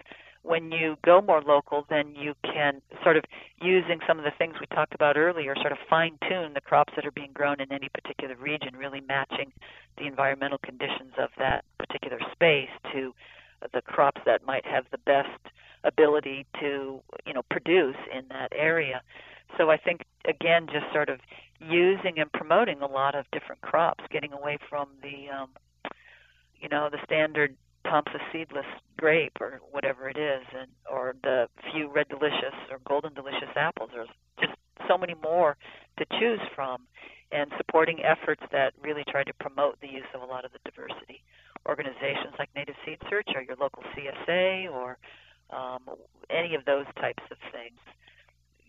When 0.44 0.72
you 0.72 0.96
go 1.04 1.22
more 1.22 1.42
local, 1.42 1.86
then 1.90 2.16
you 2.16 2.34
can 2.46 2.82
sort 3.04 3.18
of 3.18 3.26
using 3.62 4.00
some 4.08 4.20
of 4.20 4.24
the 4.24 4.32
things 4.38 4.56
we 4.62 4.68
talked 4.68 4.96
about 4.96 5.18
earlier, 5.18 5.54
sort 5.56 5.74
of 5.74 5.78
fine 5.90 6.18
tune 6.30 6.54
the 6.54 6.62
crops 6.62 6.94
that 6.96 7.06
are 7.06 7.12
being 7.12 7.32
grown 7.34 7.60
in 7.60 7.74
any 7.74 7.90
particular 7.90 8.36
region, 8.38 8.78
really 8.78 9.02
matching 9.02 9.52
the 9.98 10.06
environmental 10.08 10.60
conditions 10.60 11.12
of 11.18 11.30
that 11.38 11.66
particular 11.78 12.20
space 12.32 12.72
to 12.94 13.14
the 13.74 13.82
crops 13.82 14.22
that 14.26 14.46
might 14.46 14.66
have 14.66 14.86
the 14.92 14.98
best 15.00 15.40
ability 15.84 16.46
to 16.60 17.02
you 17.26 17.34
know 17.34 17.44
produce 17.50 17.98
in 18.16 18.26
that 18.30 18.52
area. 18.56 19.02
So 19.58 19.70
I 19.70 19.78
think 19.78 20.02
again, 20.26 20.68
just 20.68 20.86
sort 20.94 21.10
of 21.10 21.20
using 21.60 22.20
and 22.20 22.32
promoting 22.32 22.82
a 22.82 22.88
lot 22.88 23.16
of 23.16 23.26
different 23.32 23.62
crops, 23.62 24.04
getting 24.12 24.34
away 24.34 24.58
from 24.70 24.90
the 25.02 25.30
um, 25.30 25.50
you 26.60 26.70
know 26.70 26.90
the 26.92 27.00
standard 27.06 27.56
Thompson 27.86 28.20
seedless 28.32 28.66
grape 28.98 29.38
or 29.42 29.60
whatever 29.72 30.10
it 30.10 30.18
is, 30.18 30.44
and 30.58 30.70
or 30.90 31.16
the 31.24 31.48
few 31.72 31.92
red 31.92 32.08
delicious 32.10 32.56
or 32.72 32.80
golden 32.88 33.14
delicious 33.14 33.52
apples. 33.56 33.90
There's 33.94 34.10
just 34.40 34.54
so 34.88 34.98
many 34.98 35.16
more 35.22 35.58
to 35.98 36.06
choose 36.20 36.40
from, 36.56 36.84
and 37.32 37.52
supporting 37.58 38.00
efforts 38.04 38.42
that 38.52 38.74
really 38.82 39.04
try 39.10 39.24
to 39.24 39.34
promote 39.34 39.80
the 39.82 39.88
use 39.88 40.08
of 40.14 40.22
a 40.22 40.26
lot 40.26 40.46
of 40.46 40.52
the 40.52 40.60
diversity. 40.64 41.24
Organizations 41.68 42.36
like 42.40 42.50
Native 42.56 42.76
Seed 42.86 42.98
Search 43.10 43.30
or 43.36 43.42
your 43.42 43.56
local 43.60 43.84
CSA 43.96 44.72
or 44.72 44.98
um, 45.50 45.82
any 46.30 46.56
of 46.56 46.66
those 46.66 46.86
types 47.00 47.24
of 47.32 47.38
things. 47.52 47.80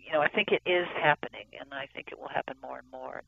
You 0.04 0.12
know, 0.12 0.20
I 0.20 0.28
think 0.28 0.48
it 0.52 0.62
is 0.66 0.86
happening, 1.00 1.46
and 1.58 1.72
I 1.72 1.86
think 1.94 2.08
it 2.12 2.18
will 2.18 2.28
happen 2.28 2.56
more 2.62 2.78
and 2.78 2.90
more. 2.90 3.22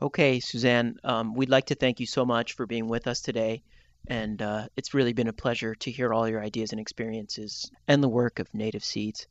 Okay, 0.00 0.40
Suzanne, 0.40 0.98
um, 1.04 1.34
we'd 1.34 1.50
like 1.50 1.66
to 1.66 1.74
thank 1.74 2.00
you 2.00 2.06
so 2.06 2.24
much 2.24 2.54
for 2.54 2.66
being 2.66 2.88
with 2.88 3.06
us 3.06 3.20
today. 3.20 3.62
And 4.08 4.42
uh, 4.42 4.66
it's 4.76 4.94
really 4.94 5.12
been 5.12 5.28
a 5.28 5.32
pleasure 5.32 5.74
to 5.76 5.90
hear 5.90 6.12
all 6.12 6.28
your 6.28 6.42
ideas 6.42 6.72
and 6.72 6.80
experiences 6.80 7.70
and 7.86 8.02
the 8.02 8.08
work 8.08 8.40
of 8.40 8.52
Native 8.52 8.84
Seeds. 8.84 9.28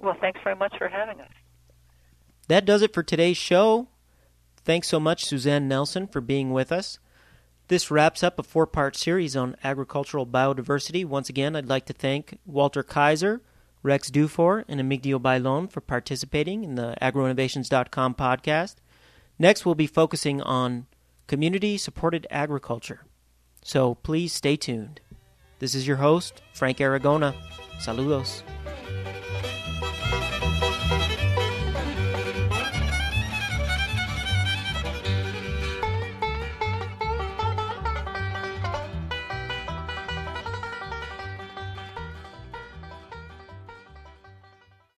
Well, 0.00 0.16
thanks 0.20 0.40
very 0.44 0.54
much 0.54 0.74
for 0.78 0.88
having 0.88 1.20
us. 1.20 1.32
That 2.48 2.64
does 2.64 2.82
it 2.82 2.94
for 2.94 3.02
today's 3.02 3.36
show. 3.36 3.88
Thanks 4.64 4.88
so 4.88 5.00
much, 5.00 5.24
Suzanne 5.24 5.66
Nelson, 5.66 6.06
for 6.06 6.20
being 6.20 6.52
with 6.52 6.70
us. 6.70 6.98
This 7.70 7.88
wraps 7.88 8.24
up 8.24 8.36
a 8.36 8.42
four 8.42 8.66
part 8.66 8.96
series 8.96 9.36
on 9.36 9.54
agricultural 9.62 10.26
biodiversity. 10.26 11.04
Once 11.04 11.28
again, 11.28 11.54
I'd 11.54 11.68
like 11.68 11.86
to 11.86 11.92
thank 11.92 12.36
Walter 12.44 12.82
Kaiser, 12.82 13.42
Rex 13.84 14.10
Dufour, 14.10 14.64
and 14.66 14.80
Emigdio 14.80 15.20
Ballon 15.20 15.68
for 15.68 15.80
participating 15.80 16.64
in 16.64 16.74
the 16.74 16.96
agroinnovations.com 17.00 18.16
podcast. 18.16 18.74
Next, 19.38 19.64
we'll 19.64 19.76
be 19.76 19.86
focusing 19.86 20.42
on 20.42 20.88
community 21.28 21.78
supported 21.78 22.26
agriculture. 22.28 23.04
So 23.62 23.94
please 23.94 24.32
stay 24.32 24.56
tuned. 24.56 25.00
This 25.60 25.76
is 25.76 25.86
your 25.86 25.98
host, 25.98 26.42
Frank 26.52 26.78
Aragona. 26.78 27.36
Saludos. 27.78 28.42